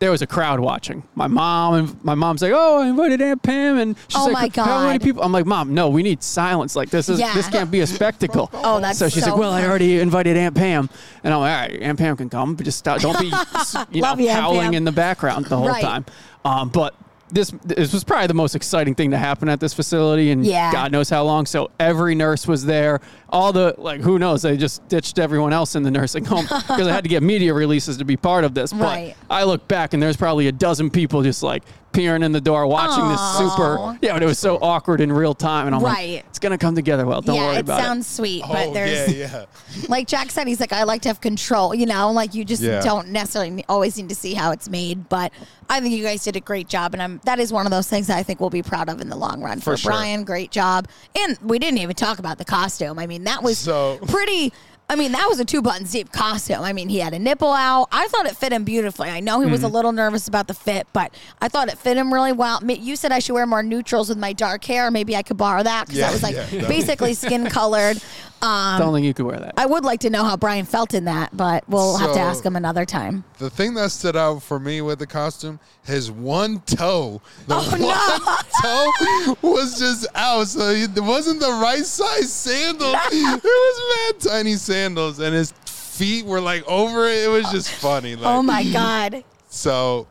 [0.01, 1.03] there was a crowd watching.
[1.13, 4.57] My mom and my mom's like, "Oh, I invited Aunt Pam," and she's Oh like,
[4.57, 6.75] my "How many people?" I'm like, "Mom, no, we need silence.
[6.75, 7.35] Like this is Yeah.
[7.35, 10.35] this can't be a spectacle." Oh, that's so she's so like, "Well, I already invited
[10.37, 10.89] Aunt Pam,"
[11.23, 13.27] and I'm like, "All right, Aunt Pam can come, but just stop, don't be,
[13.91, 15.83] you know, you, howling in the background the whole Right.
[15.83, 16.05] time."
[16.43, 16.95] Um, but
[17.31, 20.71] this this was probably the most exciting thing to happen at this facility, and Yeah.
[20.71, 21.45] God knows how long.
[21.45, 22.99] So every nurse was there.
[23.29, 24.41] All the like, who knows?
[24.41, 27.53] They just ditched everyone else in the nursing home because I had to get media
[27.53, 28.73] releases to be part of this.
[28.73, 32.41] But I look back and there's probably a dozen people just like peering in the
[32.41, 33.97] door, watching this super.
[34.01, 36.15] Yeah, but it was so awkward in real time, and I'm Right.
[36.15, 37.21] like, it's gonna come together well.
[37.21, 39.45] Don't yeah, worry about it about sounds sweet, but oh there's yeah, yeah.
[39.89, 42.61] like Jack said, he's like, I like to have control, you know, like you just
[42.61, 42.81] Yeah.
[42.81, 45.09] don't necessarily always need to see how it's made.
[45.09, 45.31] But
[45.69, 47.87] I think you guys did a great job, and I'm that is one of those
[47.87, 49.59] things that I think we'll be proud of in the long run.
[49.59, 49.91] For, For sure.
[49.91, 52.99] Brian, great job, and we didn't even talk about the costume.
[52.99, 54.53] I mean, that was So- pretty.
[54.91, 56.61] I mean, that was a two button deep costume.
[56.61, 57.87] I mean, he had a nipple out.
[57.93, 59.07] I thought it fit him beautifully.
[59.09, 59.75] I know he was a Mm-hmm.
[59.75, 62.59] little nervous about the fit, but I thought it fit him really well.
[62.65, 64.91] You said I should wear more neutrals with my dark hair.
[64.91, 66.67] Maybe I could borrow that because Yeah, that was like yeah, definitely.
[66.67, 68.01] basically skin colored.
[68.43, 69.53] Um, Don't think you could wear that.
[69.55, 72.21] I would like to know how Brian felt in that, but we'll have to So-
[72.21, 73.23] ask him another time.
[73.37, 77.69] The thing that stood out for me with the costume, his one toe, the Oh,
[77.69, 80.47] one toe was just out.
[80.47, 82.95] So it wasn't the right size sandal.
[83.11, 87.25] it was mad tiny sandals, and his feet were like over it.
[87.25, 88.13] It was just funny.
[88.15, 89.23] Oh like, Oh my God.
[89.49, 90.07] So,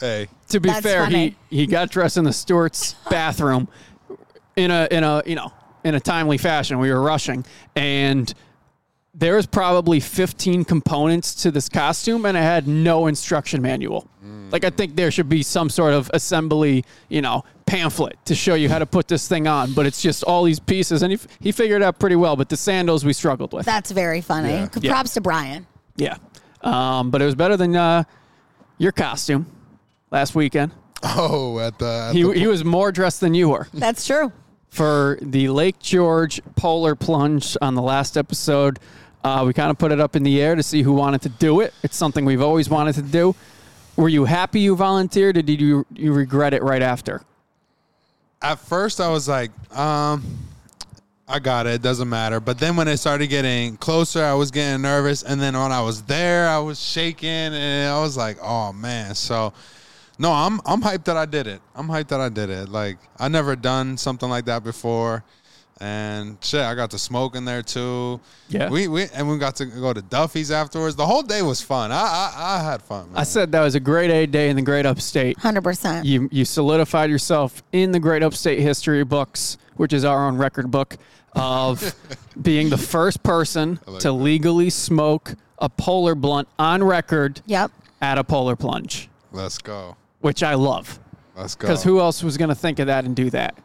[0.00, 1.36] hey, to be That's fair, funny.
[1.50, 3.68] he he got dressed in the Stewart's bathroom
[4.56, 5.52] in a in a you know
[5.84, 6.78] in a timely fashion.
[6.78, 7.44] We were rushing,
[7.76, 8.32] and
[9.14, 14.08] there was probably 15 components to this costume, and I had no instruction manual.
[14.50, 14.76] Like I mm.
[14.76, 18.78] think there should be some sort of assembly, you know, pamphlet to show you how
[18.78, 19.72] to put this thing on.
[19.74, 22.34] But it's just all these pieces, and he, he figured it out pretty well.
[22.36, 23.66] But the sandals we struggled with.
[23.66, 24.50] That's very funny.
[24.50, 24.68] Yeah.
[24.80, 24.90] Yeah.
[24.92, 25.66] Props to Brian.
[25.96, 26.16] Yeah.
[26.62, 28.04] Um, but it was better than uh,
[28.78, 29.46] your costume
[30.10, 30.72] last weekend.
[31.02, 34.32] Oh, at the, at He, the he was more dressed than you were That's true.
[34.68, 38.80] for the Lake George Polar Plunge on the last episode.
[39.22, 41.28] Uh, we kind of put it up in the air to see who wanted to
[41.28, 41.72] do it.
[41.84, 43.34] It's something we've always wanted to do.
[43.96, 47.22] Were you happy you volunteered, or did you you regret it right after?
[48.42, 50.22] At first I was like, um,
[51.26, 51.74] I got it.
[51.74, 52.40] It doesn't matter.
[52.40, 55.22] But then when it started getting closer, I was getting nervous.
[55.22, 59.14] And then when I was there, I was shaking, and I was like, oh man.
[59.14, 59.52] So,
[60.18, 61.60] no, I'm I'm hyped that I did it.
[61.74, 62.70] I'm hyped that I did it.
[62.70, 65.22] Like I never done something like that before.
[65.80, 68.18] And shit, I got to smoke in there too.
[68.48, 68.68] Yeah.
[68.68, 70.96] we, we and we got to go to Duffy's afterwards.
[70.96, 71.92] The whole day was fun.
[71.92, 73.06] I I, I had fun.
[73.12, 73.18] Man.
[73.18, 75.38] I said that was a great A day in the Great Upstate.
[75.38, 76.04] Hundred percent.
[76.04, 80.70] You you solidified yourself in the Great Upstate history books, which is our own record
[80.70, 80.96] book
[81.34, 81.94] of
[82.42, 84.12] being the first person like to that.
[84.14, 87.70] legally smoke a polar blunt on record Yep.
[88.00, 89.96] at a polar plunge, Let's go.
[90.20, 90.98] which I love.
[91.36, 91.68] Let's go.
[91.68, 93.56] Because who else was going to think of that and do that?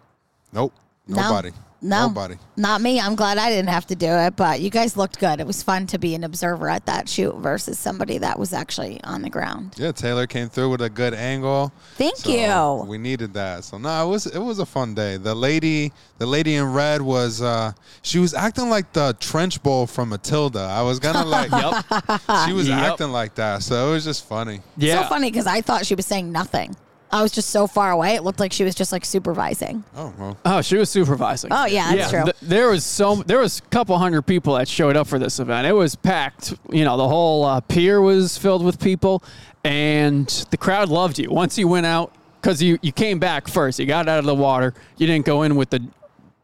[0.52, 0.74] Nope.
[1.08, 1.42] No.
[1.84, 1.90] Nobody.
[1.90, 2.08] No.
[2.08, 2.36] Nobody.
[2.56, 3.00] Not me.
[3.00, 5.40] I'm glad I didn't have to do it, but you guys looked good.
[5.40, 9.04] It was fun to be an observer at that shoot versus somebody that was actually
[9.04, 9.74] on the ground.
[9.78, 11.72] Yeah, Taylor came through with a good angle.
[11.96, 12.90] Thank So you.
[12.90, 13.64] We needed that.
[13.64, 15.18] So no, it was it was a fun day.
[15.18, 20.10] The lady, the lady in red was uh she was acting like the Trunchbull from
[20.10, 20.60] Matilda.
[20.62, 22.22] I was gonna like Yep.
[22.48, 22.78] she was Yep.
[22.78, 23.64] acting like that.
[23.64, 24.62] So it was just funny.
[24.78, 25.02] Yeah.
[25.04, 26.76] So funny because I thought she was saying nothing.
[27.14, 28.16] I was just so far away.
[28.16, 29.84] It looked like she was just like supervising.
[29.96, 30.38] Oh well.
[30.46, 31.52] Oh, she was supervising.
[31.54, 32.24] Oh, yeah, that's true.
[32.24, 35.40] th- there was so there was a couple hundred people that showed up for this
[35.40, 35.68] event.
[35.68, 36.56] It was packed.
[36.72, 39.24] You know, the whole uh, pier was filled with people,
[39.64, 41.30] and the crowd loved you.
[41.30, 42.12] Once you went out,
[42.42, 43.78] because you you came back first.
[43.78, 44.74] You got out of the water.
[44.98, 45.86] You didn't go in with the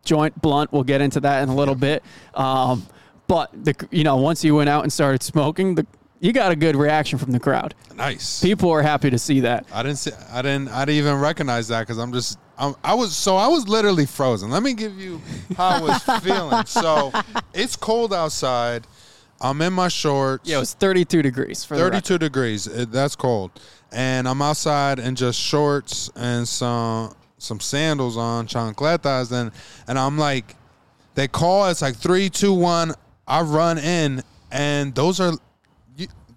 [0.05, 0.72] joint blunt.
[0.72, 2.03] We'll get into that in a little bit.
[2.36, 2.86] Um,
[3.28, 5.88] but the you know once you went out and started smoking, the
[6.20, 7.74] you got a good reaction from the crowd.
[7.95, 8.41] Nice.
[8.41, 9.65] People are happy to see that.
[9.74, 12.93] I didn't see, I didn't I didn't even recognize that because I'm just I'm, I
[12.93, 14.49] was so I was literally frozen.
[14.49, 15.22] Let me give you
[15.55, 16.65] how I was feeling.
[16.65, 17.11] So
[17.53, 18.86] it's cold outside.
[19.41, 20.49] I'm in my shorts.
[20.49, 22.67] Yeah, it was 32 degrees for the 32 degrees.
[22.67, 23.51] It, that's cold.
[23.91, 29.51] And I'm outside in just shorts and some some sandals on, chancletas, and
[29.88, 30.55] and I'm like,
[31.15, 31.67] they call.
[31.70, 32.93] It's like three, two, one.
[33.28, 35.34] I run in, and those are.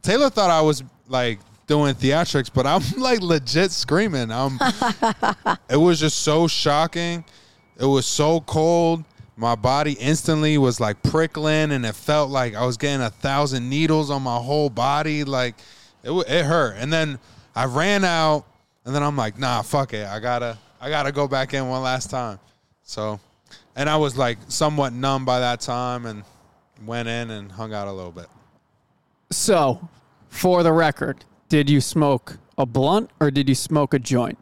[0.02, 4.30] Taylor thought I was like doing theatrics, but I'm like legit screaming.
[4.30, 4.58] I'm.
[5.70, 7.24] it was just so shocking.
[7.78, 9.04] It was so cold.
[9.36, 13.70] My body instantly was like prickling, and it felt like I was getting a thousand
[13.70, 15.24] needles on my whole body.
[15.24, 15.54] Like
[16.02, 16.74] it, it hurt.
[16.76, 17.18] And then
[17.54, 18.44] I ran out,
[18.84, 20.06] and then I'm like, nah, fuck it.
[20.06, 22.38] I gotta, I gotta go back in one last time.
[22.82, 23.20] So,
[23.76, 26.24] and I was like somewhat numb by that time, and
[26.84, 28.26] went in and hung out a little bit.
[29.32, 29.88] So,
[30.28, 34.38] for the record, did you smoke a blunt or did you smoke a joint?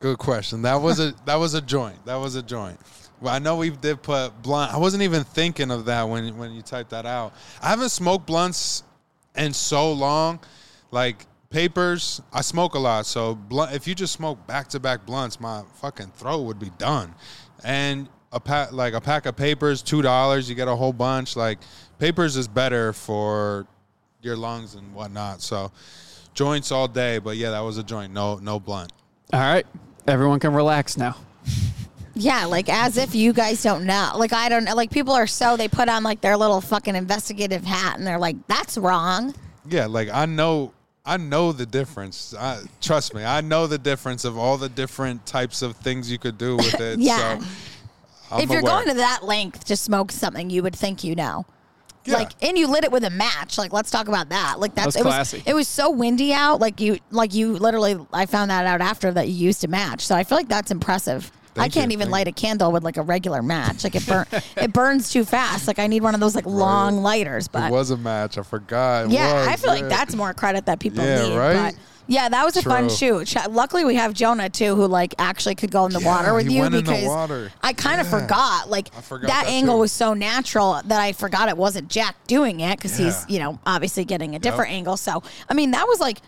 [0.00, 0.62] Good question.
[0.62, 2.04] That was a that was a joint.
[2.06, 2.78] That was a joint.
[3.20, 4.74] Well, I know we did put blunt.
[4.74, 7.34] I wasn't even thinking of that when when you typed that out.
[7.62, 8.82] I haven't smoked blunts
[9.36, 10.40] in so long.
[10.90, 13.06] Like papers, I smoke a lot.
[13.06, 13.74] So blunt.
[13.74, 17.14] If you just smoke back to back blunts, my fucking throat would be done.
[17.62, 20.48] And a pack like a pack of papers, two dollars.
[20.48, 21.36] You get a whole bunch.
[21.36, 21.58] Like
[21.98, 23.66] papers is better for
[24.22, 25.42] your lungs and whatnot.
[25.42, 25.70] So
[26.34, 27.18] joints all day.
[27.18, 28.12] But yeah, that was a joint.
[28.12, 28.92] No no blunt.
[29.32, 29.66] All right.
[30.06, 31.16] Everyone can relax now.
[32.14, 34.12] Yeah, like as if you guys don't know.
[34.16, 34.74] Like I don't know.
[34.74, 38.18] Like people are so they put on like their little fucking investigative hat and they're
[38.18, 39.34] like, "That's wrong."
[39.68, 40.72] Yeah, like I know
[41.04, 42.34] I know the difference.
[42.38, 46.18] I, trust me, I know the difference of all the different types of things you
[46.18, 46.98] could do with it.
[47.00, 47.38] Yeah.
[47.38, 47.46] So
[48.32, 48.84] I'm if you're aware.
[48.84, 51.46] going to that length to smoke something, you would think you know.
[52.04, 52.14] Yeah.
[52.14, 53.58] Like and you lit it with a match.
[53.58, 54.58] Like let's talk about that.
[54.58, 55.36] Like that's was it classy.
[55.38, 56.60] was it was so windy out.
[56.60, 60.04] Like you like you literally I found that out after that you used a match.
[60.04, 61.30] So I feel like that's impressive.
[61.56, 63.84] I can't you, even thank light a candle with like a regular match.
[63.84, 64.26] Like it burn
[64.56, 65.68] it burns too fast.
[65.68, 67.46] Like I need one of those like long lighters.
[67.46, 68.38] But it was a match.
[68.38, 69.06] I forgot.
[69.06, 69.82] It yeah, was, I feel yeah.
[69.82, 71.36] like that's more credit that people Yeah, need.
[71.36, 71.72] right?
[71.72, 73.24] But yeah, that was a fun True.
[73.24, 73.36] shoot.
[73.50, 76.46] Luckily, we have Jonah too, who like actually could go in the Yeah, water with
[76.46, 77.50] he you went in the because water.
[77.62, 78.20] I kind of Yeah.
[78.20, 78.68] forgot.
[78.70, 79.80] Like I forgot that, that angle too.
[79.80, 83.34] was so natural that I forgot it wasn't Jack doing it because he's Yeah.
[83.34, 84.96] you know obviously getting a different angle.
[84.96, 86.18] So I mean that was like.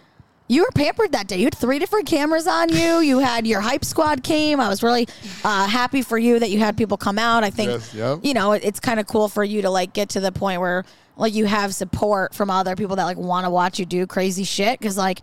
[0.47, 1.39] You were pampered that day.
[1.39, 2.99] You had three different cameras on you.
[3.11, 4.61] You had your hype squad came.
[4.61, 5.09] I was really
[5.43, 7.45] uh, happy for you that you had people come out.
[7.45, 8.19] I think Yes, yep.
[8.23, 10.61] you know it, it's kind of cool for you to like get to the point
[10.61, 10.85] where
[11.17, 14.45] like you have support from other people that like want to watch you do crazy
[14.45, 15.23] shit because like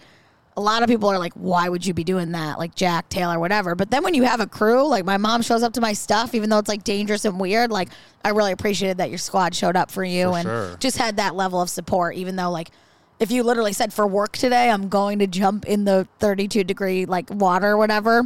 [0.58, 3.40] a lot of people are like why would you be doing that like jack taylor
[3.40, 5.94] whatever but then when you have a crew like my mom shows up to my
[5.94, 7.90] stuff even though it's like dangerous and weird like
[8.26, 10.78] i really appreciated that your squad showed up for you For and sure.
[10.80, 12.70] just had that level of support even though like
[13.22, 17.06] if you literally said for work today, I'm going to jump in the 32 degree
[17.06, 18.24] like water or whatever,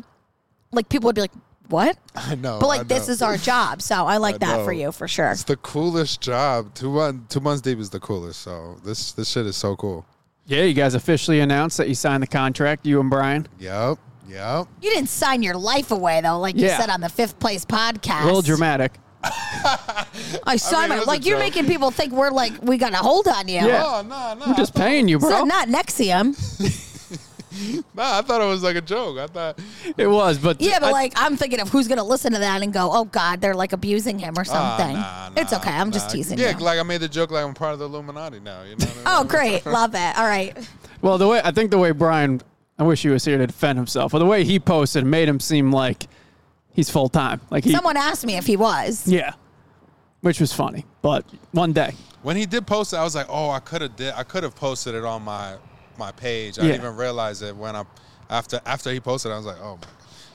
[0.71, 1.33] like people would be like,
[1.67, 1.97] what?
[2.15, 2.59] I know.
[2.59, 3.11] But I like this know.
[3.11, 4.79] is our job, so I like I that for know.
[4.79, 5.31] you for sure.
[5.31, 6.73] It's the coolest job.
[6.73, 8.41] Two months, two months deep is the coolest.
[8.41, 10.05] So this this shit is so cool.
[10.47, 13.47] Yeah, you guys officially announced that you signed the contract, you and Brian.
[13.59, 13.97] Yep.
[14.27, 14.67] Yep.
[14.81, 16.71] You didn't sign your life away though, like Yeah.
[16.75, 18.23] you said on the fifth place podcast.
[18.23, 18.93] A little dramatic.
[19.23, 21.45] I signed mean, it my was a like you're joke.
[21.45, 23.55] making people think we're like we got a hold on you.
[23.55, 23.83] Yeah.
[23.85, 24.45] Oh no no.
[24.51, 25.43] I'm just paying you, So bro.
[25.45, 26.81] not NXIVM.
[27.95, 29.17] Nah, I thought it was like a joke.
[29.17, 29.59] I thought.
[29.97, 32.61] It was, but Yeah, but I- like I'm thinking of who's gonna listen to that
[32.61, 34.95] and go, oh God, they're like abusing him or Ah, something.
[34.97, 35.71] nah, it's okay.
[35.71, 36.63] I'm just teasing Yeah, you.
[36.63, 38.63] like I made the joke like I'm part of the Illuminati now.
[38.63, 38.85] You know.
[38.85, 39.03] I mean?
[39.05, 40.17] oh, great, love it.
[40.17, 40.57] All right.
[41.01, 42.41] well, the way I think the way Brian,
[42.77, 44.11] I wish he was here to defend himself.
[44.11, 46.07] But the way he posted made him seem like
[46.73, 47.39] he's full time.
[47.49, 49.07] Like he, Someone asked me if he was.
[49.07, 49.33] yeah,
[50.21, 50.85] which was funny.
[51.01, 51.93] But one day,
[52.23, 54.13] When he did post it, I was like, oh, I could have did.
[54.15, 55.55] I could have posted it on my
[55.97, 56.59] my page.
[56.59, 56.71] I Yeah.
[56.73, 57.83] didn't even realize it when I
[58.29, 59.31] after after he posted.
[59.31, 59.79] I was like, oh,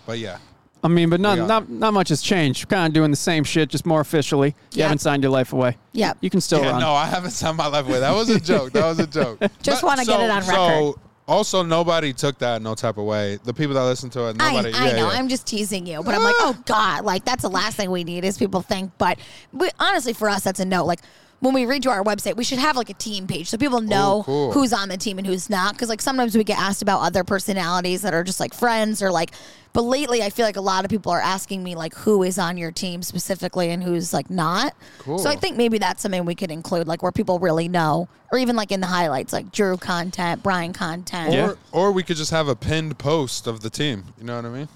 [0.06, 0.38] but yeah.
[0.82, 2.68] I mean, but not not not much has changed.
[2.68, 4.48] Kind of doing the same shit, just more officially.
[4.72, 4.84] You Yeah.
[4.84, 5.76] haven't signed your life away.
[5.92, 6.80] Yeah, You can still yeah, run.
[6.80, 8.00] no, I haven't signed my life away.
[8.00, 8.72] That was a joke.
[8.72, 9.40] That was a joke.
[9.62, 10.54] Just wanna get it on record.
[10.54, 10.98] So
[11.28, 13.38] also, nobody took that no type of way.
[13.44, 14.74] The people that listen to it, I, nobody.
[14.74, 15.12] I yeah, know.
[15.12, 15.18] yeah.
[15.18, 16.54] I'm just teasing you, but I'm like, ah.
[16.56, 18.90] oh God, like that's the last thing we need is people think.
[18.98, 19.18] But
[19.52, 20.84] we, honestly, for us, that's a no.
[20.84, 21.00] Like
[21.40, 23.80] when we read to our website, we should have like a team page so people
[23.80, 24.52] know Oh, cool.
[24.52, 25.72] who's on the team and who's not.
[25.74, 29.10] Because like sometimes we get asked about other personalities that are just like friends or
[29.10, 29.30] like.
[29.72, 32.38] But lately, I feel like a lot of people are asking me like who is
[32.40, 34.74] on your team specifically and who's like not.
[34.98, 35.18] Cool.
[35.18, 38.38] So I think maybe that's something we could include, like where people really know, or
[38.38, 41.32] even like in the highlights, like Drew content, Brian content.
[41.32, 41.50] Yeah.
[41.72, 44.04] Or, or we could just have a pinned post of the team.
[44.18, 44.68] You know what I mean?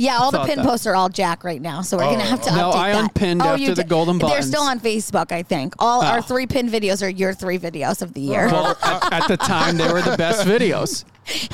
[0.00, 0.64] Yeah, all the pin that.
[0.64, 2.92] posts are all Jack right now, so we're Oh, gonna have to No, update I
[2.92, 3.02] that.
[3.02, 3.88] unpinned oh, after you the did.
[3.88, 5.74] golden They're still on Facebook, I think.
[5.80, 6.22] All our Oh.
[6.22, 9.76] three pin videos are your three videos of the year Well, at, at the time,
[9.76, 11.04] they were the best videos.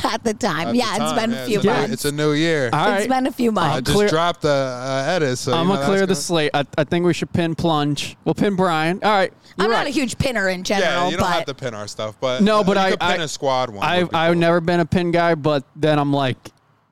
[0.04, 0.68] at the time.
[0.68, 1.92] At yeah, the it's time, been yeah, a few it's a months.
[1.94, 2.70] It's a new year.
[2.72, 3.08] All It's right.
[3.08, 3.76] been a few months.
[3.76, 5.38] I just clear- dropped the uh, edit.
[5.38, 6.50] So I'm gonna clear the that's slate.
[6.52, 8.16] I, I think we should pin plunge.
[8.26, 9.00] We'll pin Brian.
[9.02, 9.32] All right.
[9.56, 9.78] You're I'm right.
[9.78, 12.42] not a huge pinner in general, Yeah, you don't have to pin our stuff, but
[12.42, 13.84] No, uh, but you I- could pin I- a squad one.
[13.84, 14.40] I would be I've cool.
[14.40, 16.36] never been a pin guy, but then I'm like,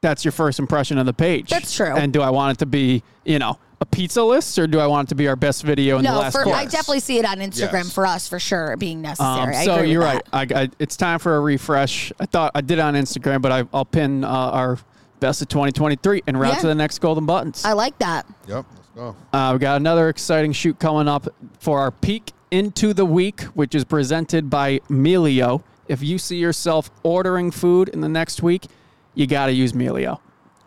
[0.03, 1.49] that's your first impression of the page.
[1.49, 1.87] That's true.
[1.97, 4.87] And do I want it to be, you know, a pizza list, or do I
[4.87, 7.19] want it to be our best video in the no, last for, I definitely see
[7.19, 7.93] it on Instagram Yes.
[7.93, 9.57] for us for sure being Um, necessary.
[9.57, 10.27] I so agree you're that.
[10.33, 10.53] right.
[10.53, 12.13] I, I, it's time for a refresh.
[12.21, 14.79] I thought I did it on Instagram, but I, I'll pin uh, our
[15.21, 16.61] best of 2023 and route Yeah.
[16.61, 17.65] to the next golden buttons.
[17.65, 18.27] I like that.
[18.49, 19.17] Yep, let's go.
[19.33, 21.29] Uh, we got another exciting shoot coming up
[21.61, 25.63] for our peak into the week, which is presented by Melio.
[25.89, 28.67] If you see yourself ordering food in the next week,
[29.15, 30.19] you got to use Melio.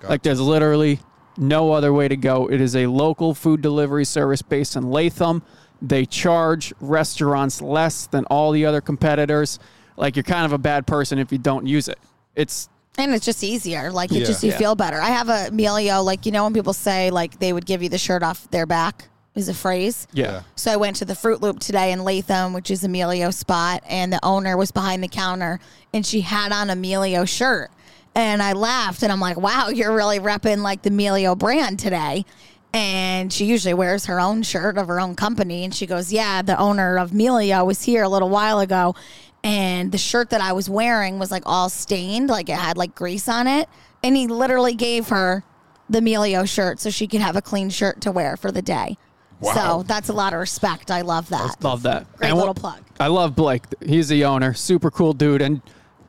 [0.08, 1.00] Like there's literally
[1.38, 2.48] no other way to go.
[2.50, 5.42] It is a local food delivery service based in Latham.
[5.82, 9.60] They charge restaurants less than all the other competitors.
[9.98, 12.00] Like you're kind of a bad person if you don't use it.
[12.36, 13.92] It's And it's just easier.
[13.92, 14.26] Like it Yeah.
[14.26, 14.58] just you Yeah.
[14.58, 15.02] feel better.
[15.02, 17.90] I have a Melio, like you know when people say like they would give you
[17.90, 20.08] the shirt off their back is a phrase.
[20.14, 20.26] yeah.
[20.26, 20.42] Yeah.
[20.56, 24.14] So I went to the Fruit Loop today in Latham, which is Emilio spot, and
[24.14, 25.60] the owner was behind the counter
[25.94, 27.70] and she had on a Melio shirt.
[28.16, 32.26] And I laughed and I'm like, wow, you're really repping like the Melio brand today.
[32.74, 35.64] And she usually wears her own shirt of her own company.
[35.64, 38.96] And she goes, Yeah, the owner of Melio was here a little while ago.
[39.44, 42.96] And the shirt that I was wearing was like all stained, like it had like
[42.96, 43.70] grease on it.
[44.04, 45.44] And he literally gave her
[45.90, 48.98] the Melio shirt so she could have a clean shirt to wear for the day.
[49.40, 49.54] Wow.
[49.54, 50.90] So that's a lot of respect.
[50.92, 51.62] I love that.
[51.64, 52.12] Love that.
[52.18, 52.82] Great And little what- plug.
[53.00, 53.64] I love Blake.
[53.86, 55.62] He's the owner, super cool dude, and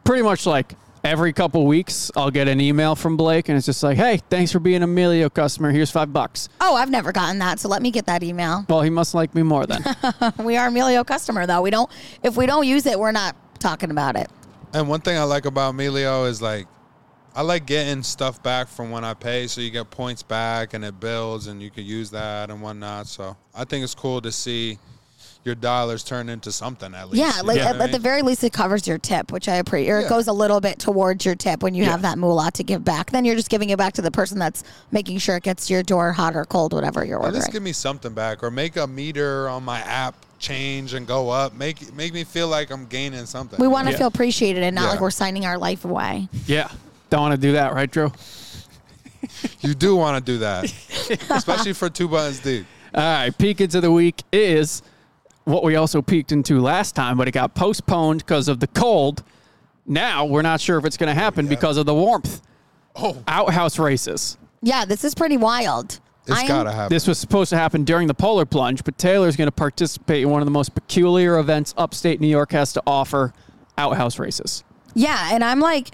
[0.04, 0.74] pretty much like
[1.06, 4.50] every couple weeks, I'll get an email from Blake, and it's just like, "Hey, thanks
[4.50, 5.70] for being a Melio customer.
[5.70, 8.66] Here's five bucks." Oh, I've never gotten that, so let me get that email.
[8.68, 9.84] Well, he must like me more then.
[10.38, 11.62] we are a Melio customer though.
[11.62, 11.90] We don't
[12.22, 14.28] if we don't use it, we're not talking about it.
[14.74, 16.66] And one thing I like about Melio is like,
[17.34, 20.84] I like getting stuff back from when I pay, so you get points back and
[20.84, 23.06] it builds, and you can use that and whatnot.
[23.06, 24.78] So I think it's cool to see
[25.46, 27.16] your dollars turn into something at least.
[27.24, 29.30] Yeah, you like at, uh, what I at the very least, it covers your tip,
[29.32, 29.90] which I appreciate.
[29.90, 32.64] Or it goes a little bit towards your tip when you have that moolah to
[32.64, 33.12] give back.
[33.12, 35.72] Then you're just giving it back to the person that's making sure it gets to
[35.74, 37.40] your door, hot or cold, whatever you're At ordering.
[37.42, 41.30] just give me something back, or make a meter on my app change and go
[41.30, 41.54] up.
[41.54, 43.58] Make make me feel like I'm gaining something.
[43.58, 43.98] we want to Yeah.
[43.98, 44.90] feel appreciated and not Yeah.
[44.90, 46.28] like we're signing our life away.
[46.46, 46.68] yeah,
[47.08, 48.12] don't want to do that, right, Drew?
[49.60, 50.64] You do want to do that,
[51.30, 52.64] especially for two buttons deep.
[52.94, 54.82] All right, peek into the week is
[55.46, 59.22] what we also peeked into last time, but it got postponed because of the cold.
[59.86, 62.42] Now we're not sure if it's going to happen because of the warmth.
[62.96, 64.36] Oh, Outhouse races.
[64.62, 66.00] Yeah, this is pretty wild.
[66.26, 66.88] It's I'm- gotta happen.
[66.94, 70.30] This was supposed to happen during the polar plunge, but Taylor's going to participate in
[70.30, 73.32] one of the most peculiar events upstate New York has to offer
[73.78, 74.64] outhouse races.
[74.94, 75.90] Yeah, and I'm like,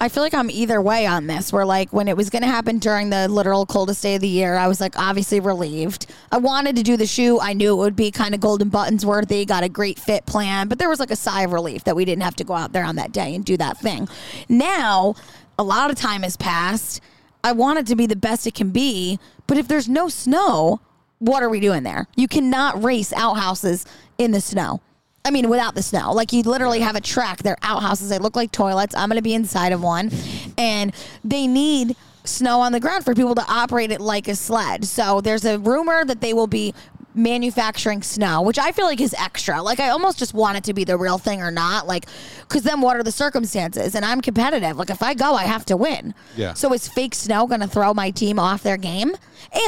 [0.00, 1.52] I feel like I'm either way on this.
[1.52, 4.28] Where like when it was going to happen during the literal coldest day of the
[4.28, 6.06] year, I was like obviously relieved.
[6.30, 7.40] I wanted to do the shoe.
[7.40, 9.44] I knew it would be kind of golden buttons worthy.
[9.44, 12.04] Got a great fit plan, but there was like a sigh of relief that we
[12.04, 14.08] didn't have to go out there on that day and do that thing.
[14.48, 15.14] Now,
[15.58, 17.00] a lot of time has passed.
[17.42, 20.80] I want it to be the best it can be, but if there's no snow,
[21.18, 22.06] what are we doing there?
[22.16, 23.86] You cannot race outhouses
[24.18, 24.80] in the snow.
[25.26, 26.12] I mean, without the snow.
[26.12, 27.42] Like you literally have a track.
[27.42, 28.10] They're outhouses.
[28.10, 28.94] They look like toilets.
[28.94, 30.10] I'm going to be inside of one,
[30.58, 30.94] and
[31.24, 34.84] they need snow on the ground for people to operate it like a sled.
[34.84, 36.74] So there's a rumor that they will be
[37.14, 39.62] manufacturing snow, which I feel like is extra.
[39.62, 41.86] Like I almost just want it to be the real thing or not.
[41.86, 42.06] Like,
[42.40, 43.94] because then what are the circumstances?
[43.94, 44.76] And I'm competitive.
[44.76, 46.14] Like if I go, I have to win.
[46.36, 46.54] Yeah.
[46.54, 49.14] So is fake snow going to throw my team off their game?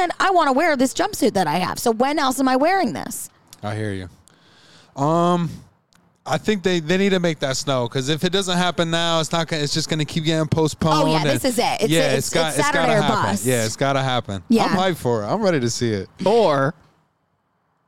[0.01, 1.79] And I want to wear this jumpsuit that I have.
[1.79, 3.31] So when else am I wearing this?
[3.63, 4.09] I hear you.
[4.97, 5.51] Um,
[6.25, 9.21] I think they, they need to make that snow because if it doesn't happen now,
[9.21, 9.47] it's not.
[9.47, 11.09] Gonna, it's just going to keep getting postponed.
[11.09, 11.63] Oh, yeah, and- this is it.
[11.63, 13.31] It's- yeah, it's- it's got it's it's Saturday gotta or happen.
[13.31, 13.45] bust.
[13.45, 14.43] Yeah, it's got to happen.
[14.49, 14.65] Yeah.
[14.65, 15.27] I'm hyped for it.
[15.27, 16.09] I'm ready to see it.
[16.25, 16.75] Or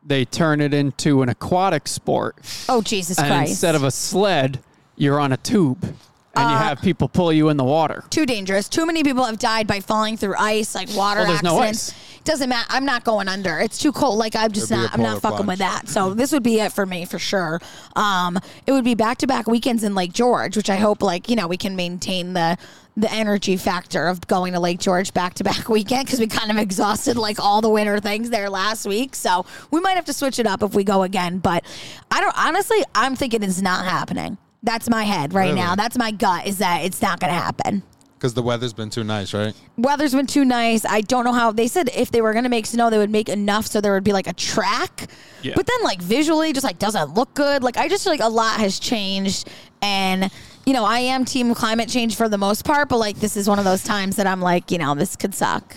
[0.07, 2.37] they turn it into an aquatic sport,
[2.69, 3.51] Oh Jesus and Christ!
[3.51, 4.61] instead of a sled,
[4.97, 5.95] you're on a tube,
[6.39, 8.05] and you Uh, have people pull you in the water.
[8.11, 8.69] too dangerous.
[8.69, 11.91] Too many people have died by falling through ice, like water Well, there's no accidents.
[11.91, 12.23] ice.
[12.25, 12.67] Doesn't matter.
[12.71, 13.59] I'm not going under.
[13.59, 14.19] It's too cold.
[14.19, 14.91] Like I'm just It'd be not.
[14.91, 15.83] a I'm not polar fucking with plunge.
[15.85, 15.89] that.
[15.89, 17.61] So this would be it for me for sure.
[17.97, 21.29] Um, it would be back to back weekends in Lake George, which I hope like
[21.31, 22.59] you know we can maintain the
[22.99, 26.51] the energy factor of going to Lake George back to back weekend because we kind
[26.51, 29.15] of exhausted like all the winter things there last week.
[29.15, 31.39] So we might have to switch it up if we go again.
[31.39, 31.65] But
[32.11, 32.85] I don't honestly.
[32.95, 34.37] I'm thinking it's not happening.
[34.63, 35.55] That's my head right Really?
[35.61, 35.75] now.
[35.77, 36.47] That's my gut.
[36.47, 37.83] Is that it's not going to happen
[38.17, 39.55] Because the weather's been too nice, right?
[39.77, 40.85] weather's been too nice.
[40.85, 43.29] I don't know how they said if they were gonna make snow, they would make
[43.29, 45.07] enough so there would be like a track.
[45.43, 45.53] Yeah.
[45.55, 47.63] But then like visually, just like doesn't look good.
[47.63, 49.49] Like I just feel like a lot has changed,
[49.81, 50.29] and
[50.67, 53.49] you know I am team climate change for the most part, but like this is
[53.49, 55.77] one of those times that I'm like, you know, this could suck.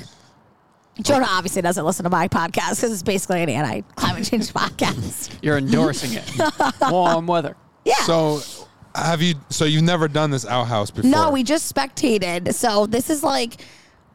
[1.03, 5.32] Jonah obviously doesn't listen to my podcast because it's basically an anti-climate change podcast.
[5.43, 6.29] You're endorsing it.
[6.91, 7.55] Warm weather.
[7.86, 7.95] Yeah.
[8.05, 8.41] So,
[8.95, 9.35] have you?
[9.49, 11.09] So you've never done this outhouse before?
[11.09, 12.53] No, we just spectated.
[12.53, 13.61] So this is like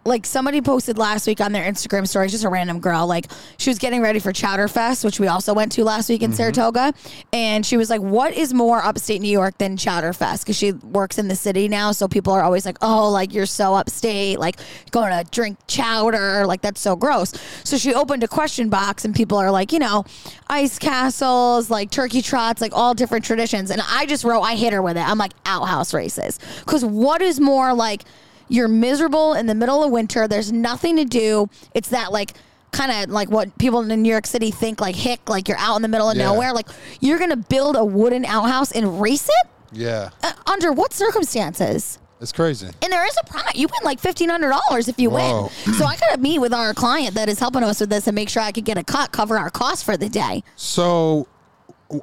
[0.06, 3.26] like somebody posted last week on their Instagram stories, just a random girl, like
[3.58, 6.30] she was getting ready for Chowder Fest, which we also went to last week in
[6.30, 6.36] mm-hmm.
[6.36, 6.94] Saratoga.
[7.32, 10.44] And she was like, What is more upstate New York than Chowder Fest?
[10.44, 11.92] Because she works in the city now.
[11.92, 14.56] So people are always like, Oh, like you're so upstate, like
[14.90, 17.32] going to drink chowder, like that's so gross.
[17.64, 20.04] So she opened a question box and people are like, you know,
[20.48, 23.70] ice castles, like turkey trots, like all different traditions.
[23.70, 25.06] And I just wrote, I hit her with it.
[25.06, 26.38] I'm like, outhouse races.
[26.60, 28.04] Because what is more like,
[28.48, 30.26] you're miserable in the middle of winter.
[30.28, 31.48] There's nothing to do.
[31.74, 32.34] It's that like
[32.72, 35.76] kind of like what people in New York City think like hick, like you're out
[35.76, 36.24] in the middle of Yeah.
[36.26, 36.52] nowhere.
[36.52, 36.68] Like
[37.00, 41.98] you're gonna build a wooden outhouse and race it Yeah, Uh, under what circumstances?
[42.20, 42.66] it's crazy.
[42.82, 43.52] And there is a prize.
[43.54, 45.50] You win like fifteen hundred dollars if you Whoa.
[45.66, 45.74] win.
[45.74, 48.28] So I gotta meet with our client that is helping us with this and make
[48.28, 50.42] sure I could get a cut, cover our costs for the day.
[50.56, 51.26] So,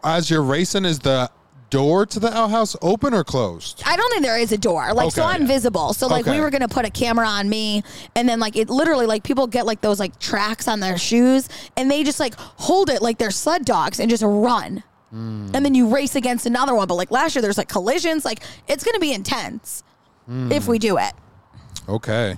[0.04, 1.30] as you're racing, is the
[1.74, 3.82] door to the outhouse open or closed?
[3.86, 4.94] I don't think there is a door.
[4.94, 5.32] Like, so Okay.
[5.34, 5.94] I'm visible.
[5.94, 7.84] So, like, we were going to put a camera on me,
[8.16, 11.50] and then, like, it literally, like, people get, like, those, like, tracks on their shoes,
[11.76, 14.84] and they just, like, hold it like they're sled dogs and just run.
[15.10, 15.50] Hmm.
[15.54, 16.88] And then you race against another one.
[16.88, 18.26] But, like, last year, there's, like, collisions.
[18.26, 19.84] Like, it's going to be intense
[20.26, 20.52] Hmm.
[20.52, 21.14] if we do it.
[21.90, 22.38] Okay.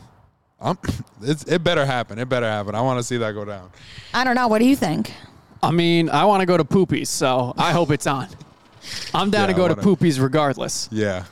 [0.60, 0.78] Um,
[1.22, 2.18] it's, it better happen.
[2.20, 2.74] It better happen.
[2.76, 3.70] I want to see that go down.
[4.14, 4.48] I don't know.
[4.48, 5.14] What do you think?
[5.64, 8.28] I mean, I want to go to Poopies, so I hope it's on.
[9.14, 10.90] I'm down Yeah, to go I to wanna- Poopies regardless.
[10.92, 11.24] Yeah.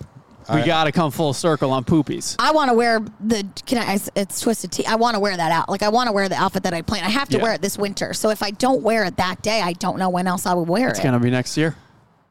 [0.49, 2.36] We I- got to come full circle on Poopies.
[2.38, 4.86] I want to wear the can I it's Twisted Tea.
[4.86, 5.70] I want to wear that out.
[5.70, 7.04] Like I want to wear the outfit that I plan.
[7.06, 7.43] I have to Yeah.
[7.43, 8.14] wear it this winter.
[8.14, 10.68] So if I don't wear it that day, I don't know when else I would
[10.68, 11.01] wear It's it.
[11.01, 11.76] It's going to be next year.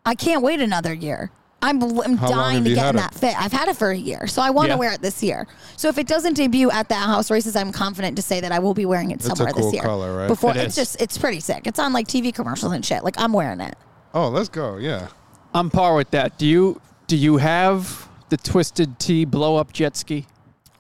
[0.05, 1.31] I can't wait another year.
[1.65, 3.41] I'm, I'm dying to get in had that fit.
[3.41, 4.79] I've had it for a year, so I want to Yeah.
[4.81, 5.47] wear it this year.
[5.77, 8.59] So if it doesn't debut at the house races, I'm confident to say that I
[8.59, 9.83] will be wearing it a somewhere cool this year.
[9.85, 10.27] color, right?
[10.27, 10.89] Before It it's is.
[10.97, 11.69] just it's pretty sick.
[11.69, 13.05] It's on like TV commercials and shit.
[13.05, 13.77] Like I'm wearing it.
[14.15, 14.77] Oh, let's go.
[14.77, 15.09] Yeah.
[15.55, 16.39] I'm par with that.
[16.39, 20.27] Do you do you have the Twisted Tea blow up jet ski?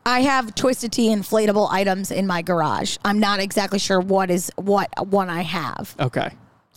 [0.05, 2.97] I have Twisted Tea inflatable items in my garage.
[3.05, 5.95] I'm not exactly sure what is what one I have.
[6.01, 6.31] Okay.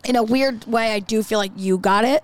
[0.04, 2.24] In a weird way, I do feel like you got it,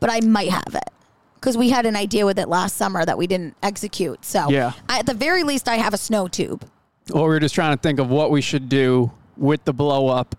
[0.00, 0.88] but I might have it
[1.34, 4.24] because we had an idea with it last summer that we didn't execute.
[4.24, 4.72] So Yeah.
[4.88, 6.64] I, at the very least, I have a snow tube.
[7.10, 10.08] Well, we were just trying to think of what we should do with the blow
[10.08, 10.34] up.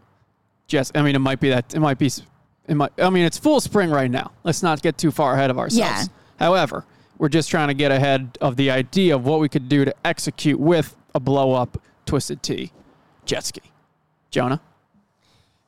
[0.68, 2.12] Just, I mean, it might be that it might be,
[2.70, 2.92] it might.
[2.98, 4.32] I mean, it's full spring right now.
[4.44, 5.80] Let's not get too far ahead of ourselves.
[6.04, 6.06] Yeah.
[6.40, 6.86] However,
[7.18, 9.94] we're just trying to get ahead of the idea of what we could do to
[10.06, 12.72] execute with a blow up Twisted Tea.
[13.26, 13.62] jet ski.
[14.32, 14.62] Jonah,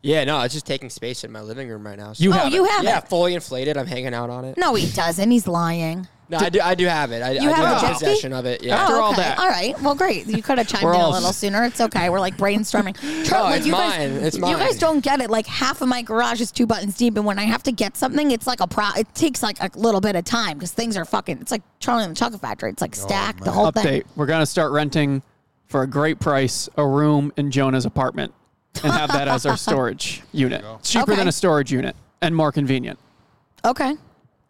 [0.04, 2.14] Yeah, no, it's just taking space in my living room right now.
[2.14, 2.72] so- oh, You Oh, have you it.
[2.72, 3.08] have yeah, it.
[3.10, 3.76] fully inflated.
[3.78, 4.58] I'm hanging out on it.
[4.58, 5.30] No, he doesn't.
[5.30, 6.08] He's lying.
[6.32, 6.62] No, I do.
[6.62, 7.22] I do have it.
[7.22, 8.06] I, I do have a have jet ski?
[8.06, 8.64] possession of it.
[8.64, 8.78] Yeah.
[8.78, 9.22] After oh, all okay.
[9.22, 9.38] that.
[9.38, 9.80] All right.
[9.82, 10.28] Well, great.
[10.28, 11.66] You could have chimed We're in a all- little sooner.
[11.66, 12.10] It's okay.
[12.10, 12.96] We're like brainstorming.
[13.26, 14.24] Tr- No, like, it's you guys, mine.
[14.24, 15.30] It's You guys don't get it.
[15.30, 17.98] Like half of my garage is two buttons deep, and when I have to get
[17.98, 18.88] something, it's like a pro.
[18.98, 21.40] It takes like a little bit of time because things are fucking.
[21.42, 22.70] It's like Charlie and the Chocolate Factory.
[22.70, 23.54] It's like oh, stacked the man.
[23.54, 23.84] whole update.
[23.84, 24.04] thing.
[24.16, 25.22] We're gonna start renting
[25.68, 28.34] for a great price a room in Jonah's apartment
[28.84, 30.64] and have that as our storage unit.
[30.84, 31.16] Cheaper Okay.
[31.18, 32.98] than a storage unit and more convenient.
[33.66, 33.96] Okay.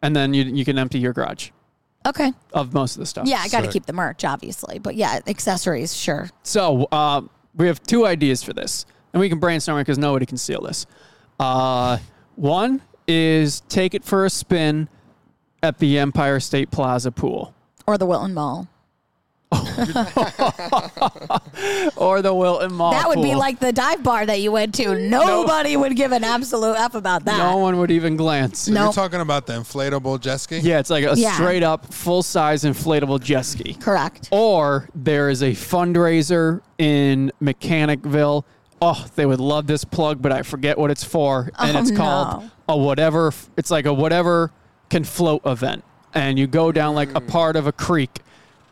[0.03, 1.49] And then you you can empty your garage
[2.05, 2.33] Okay.
[2.53, 3.27] of most of the stuff.
[3.27, 6.29] Yeah, I got to keep the merch, obviously, but yeah, accessories, sure.
[6.43, 7.21] So uh,
[7.55, 10.61] we have two ideas for this, and we can brainstorm it because nobody can steal
[10.61, 10.85] this.
[11.39, 11.99] Uh,
[12.35, 14.87] one is take it for a spin
[15.61, 17.53] at the Empire State Plaza pool
[17.85, 18.67] Or the Wilton Mall.
[21.97, 22.91] or the Wilton Mall.
[22.91, 24.97] that would be like the dive bar that you went to.
[24.97, 27.37] Nobody would give an absolute F about that.
[27.37, 28.69] no one would even glance.
[28.69, 28.85] No.
[28.85, 30.59] You're talking about the inflatable jet ski?
[30.59, 31.33] Yeah, it's like a Yeah.
[31.33, 33.73] straight up full size inflatable jet ski.
[33.73, 34.29] Correct.
[34.31, 38.45] Or there is a fundraiser in Mechanicville.
[38.81, 41.51] Oh, they would love this plug, but I forget what it's for.
[41.59, 42.49] And Oh, it's called no.
[42.69, 43.33] a whatever.
[43.57, 44.53] It's like a whatever
[44.89, 45.83] can float event.
[46.13, 47.27] And you go down like a hmm.
[47.27, 48.21] part of a creek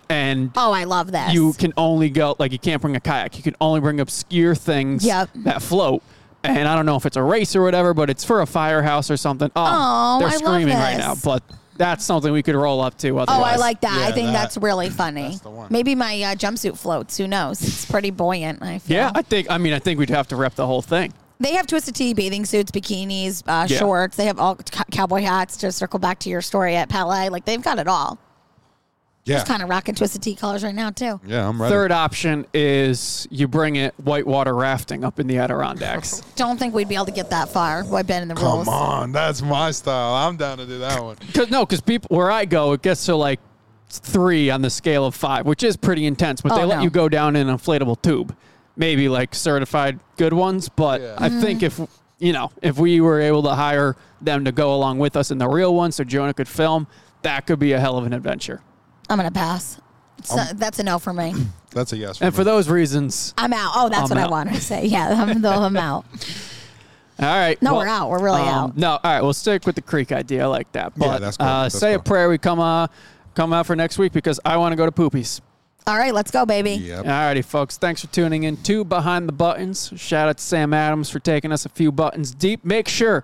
[0.10, 1.34] and Oh, I love this.
[1.34, 3.38] you can only go, like, you can't bring a kayak.
[3.38, 5.30] You can only bring obscure things Yep.
[5.46, 6.02] that float.
[6.44, 9.12] And I don't know if it's a race or whatever, but it's for a firehouse
[9.12, 9.52] or something.
[9.56, 11.16] Oh, Oh, they're I love screaming right now.
[11.24, 11.44] But
[11.78, 13.20] that's something we could roll up to.
[13.20, 13.92] Oh, I like that.
[14.08, 15.24] I think that- that's really funny.
[15.30, 15.68] that's the one.
[15.70, 17.18] Maybe my uh, jumpsuit floats.
[17.18, 17.62] Who knows?
[17.62, 18.64] It's pretty buoyant.
[18.64, 18.96] I feel.
[18.98, 19.48] Yeah, I think.
[19.50, 21.14] I mean, I think we'd have to rep the whole thing.
[21.42, 23.78] They have twisted tea bathing suits, bikinis, uh, Yeah.
[23.78, 24.18] shorts.
[24.18, 25.56] They have all c- cowboy hats.
[25.58, 28.18] To circle back to your story at Palais, like they've got it all.
[29.30, 29.40] Yeah.
[29.42, 31.20] It's kind of rocking twisted tea colors right now too.
[31.26, 31.72] yeah, I'm ready.
[31.74, 36.22] Third option is you bring it whitewater rafting up in the Adirondacks.
[36.36, 37.84] Don't think we'd be able to get that far.
[37.94, 38.66] I've been in the rules.
[38.66, 40.14] Come on, that's my style.
[40.16, 41.16] I'm down to do that one.
[41.34, 43.40] Cause no, because people where I go, it gets to like
[43.90, 46.42] three on the scale of five, which is pretty intense.
[46.42, 46.84] But Oh, they let no.
[46.84, 48.36] you go down in an inflatable tube,
[48.76, 50.70] maybe like certified good ones.
[50.70, 51.16] But Yeah.
[51.18, 51.42] I Mm-hmm.
[51.42, 51.80] think if
[52.20, 55.38] you know if we were able to hire them to go along with us in
[55.38, 56.88] the real one, so Jonah could film,
[57.22, 58.62] that could be a hell of an adventure.
[59.10, 59.80] I'm gonna pass.
[60.20, 61.34] It's not- that's a no for me.
[61.72, 62.20] That's a yes.
[62.20, 63.74] And for those reasons, I'm out.
[63.76, 64.32] Oh, that's I'm what I out.
[64.32, 64.86] wanted to say.
[64.88, 66.04] Yeah, I'm, I'm out.
[67.20, 67.62] all right.
[67.62, 68.10] No, well, we're out.
[68.10, 68.78] We're really um, out.
[68.78, 69.22] No, all right.
[69.22, 70.46] We'll stick with the creek idea.
[70.46, 70.94] I like that.
[70.98, 71.46] But Yeah, that's cool.
[71.48, 72.04] uh, That's say a cool.
[72.06, 72.28] prayer.
[72.28, 72.88] We come uh,
[73.36, 75.42] come out for next week because I want to go to poopies.
[75.86, 76.72] All right, let's go, baby.
[76.72, 77.06] Yep.
[77.06, 77.78] Alrighty, folks.
[77.78, 79.94] Thanks for tuning in to Behind the Buttons.
[79.96, 82.66] Shout out to Sam Adams for taking us a few buttons deep.
[82.66, 83.24] Make sure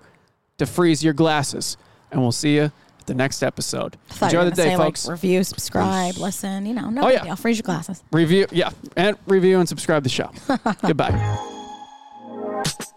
[0.58, 1.76] to freeze your glasses,
[2.12, 2.72] and we'll see you at
[3.06, 3.96] the next episode.
[4.20, 5.06] I Enjoy the day, say, folks.
[5.06, 6.66] Like, review, subscribe, listen.
[6.66, 7.24] You know, no oh, yeah.
[7.24, 7.36] deal.
[7.36, 8.02] Freeze your glasses.
[8.12, 10.30] Review, yeah, and review and subscribe the show.
[10.82, 11.52] Goodbye.